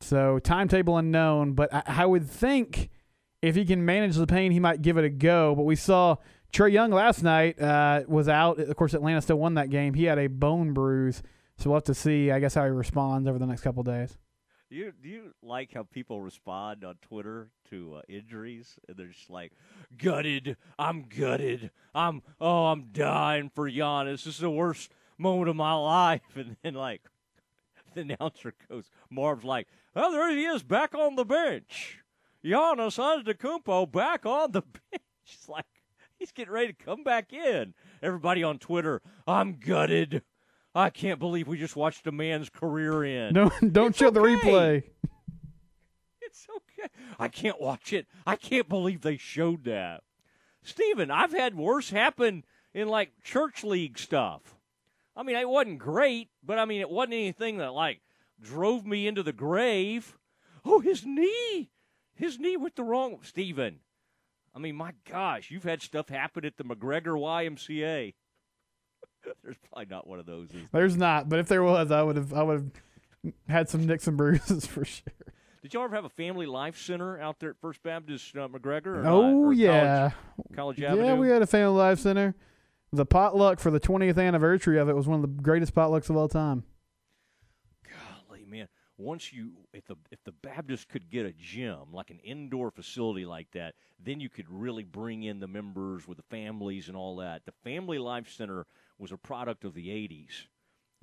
[0.00, 2.90] So timetable unknown, but I, I would think
[3.42, 5.54] if he can manage the pain, he might give it a go.
[5.54, 6.16] But we saw
[6.52, 8.58] Trae Young last night uh, was out.
[8.58, 9.94] Of course, Atlanta still won that game.
[9.94, 11.22] He had a bone bruise,
[11.58, 12.30] so we'll have to see.
[12.30, 14.16] I guess how he responds over the next couple days.
[14.68, 18.78] Do you do you like how people respond on Twitter to uh, injuries?
[18.88, 19.52] And they're just like,
[19.96, 21.70] "Gutted, I'm gutted.
[21.94, 24.24] I'm oh, I'm dying for Giannis.
[24.24, 27.02] This is the worst moment of my life." And then like,
[27.94, 32.00] the announcer goes, Marv's like, "Oh, there he is, back on the bench.
[32.44, 35.64] Giannis Antetokounmpo back on the bench." It's like
[36.18, 37.74] he's getting ready to come back in.
[38.02, 40.22] Everybody on Twitter, I'm gutted.
[40.74, 43.34] I can't believe we just watched a man's career end.
[43.34, 44.82] No, don't show the replay.
[46.20, 46.88] It's okay.
[47.18, 48.06] I can't watch it.
[48.26, 50.02] I can't believe they showed that.
[50.62, 52.44] Steven, I've had worse happen
[52.74, 54.56] in like church league stuff.
[55.16, 58.00] I mean, it wasn't great, but I mean, it wasn't anything that like
[58.40, 60.18] drove me into the grave.
[60.64, 61.70] Oh, his knee.
[62.14, 63.18] His knee went the wrong.
[63.22, 63.78] Steven,
[64.56, 68.14] I mean, my gosh, you've had stuff happen at the McGregor YMCA.
[69.44, 70.46] There's probably not one of those.
[70.46, 70.62] Is there?
[70.72, 72.72] There's not, but if there was, I would have I would
[73.24, 75.12] have had some nicks and bruises for sure.
[75.62, 79.02] Did y'all ever have a family life center out there at First Baptist uh, McGregor?
[79.02, 79.12] Not?
[79.12, 80.12] Oh yeah,
[80.54, 81.14] College, College yeah.
[81.14, 82.34] We had a family life center.
[82.92, 86.16] The potluck for the 20th anniversary of it was one of the greatest potlucks of
[86.16, 86.64] all time.
[88.98, 93.26] Once you, if the if the Baptist could get a gym like an indoor facility
[93.26, 97.16] like that, then you could really bring in the members with the families and all
[97.16, 97.44] that.
[97.44, 98.66] The Family Life Center
[98.98, 100.46] was a product of the '80s.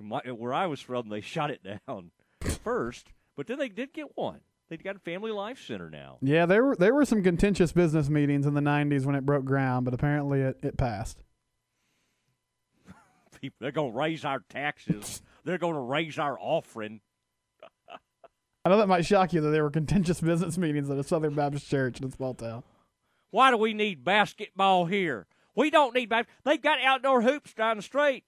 [0.00, 4.16] My, where I was from, they shot it down first, but then they did get
[4.16, 4.40] one.
[4.68, 6.18] They've got a Family Life Center now.
[6.22, 9.44] Yeah, there were there were some contentious business meetings in the 90s when it broke
[9.44, 11.22] ground, but apparently it, it passed.
[13.40, 15.22] People, they're going to raise our taxes.
[15.44, 17.00] they're going to raise our offering.
[18.64, 21.34] I know that might shock you that there were contentious business meetings at a Southern
[21.34, 22.62] Baptist church in a small town.
[23.30, 25.26] Why do we need basketball here?
[25.54, 26.52] We don't need basketball.
[26.52, 28.24] They've got outdoor hoops down the street.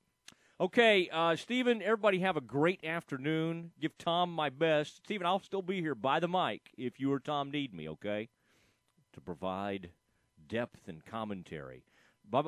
[0.60, 3.72] Okay, uh, Stephen, everybody have a great afternoon.
[3.80, 4.96] Give Tom my best.
[5.04, 8.28] Stephen, I'll still be here by the mic if you or Tom need me, okay?
[9.12, 9.90] To provide
[10.48, 11.82] depth and commentary.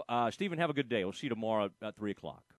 [0.08, 1.04] Uh, Stephen, have a good day.
[1.04, 2.54] We'll see you tomorrow at 3 o'clock.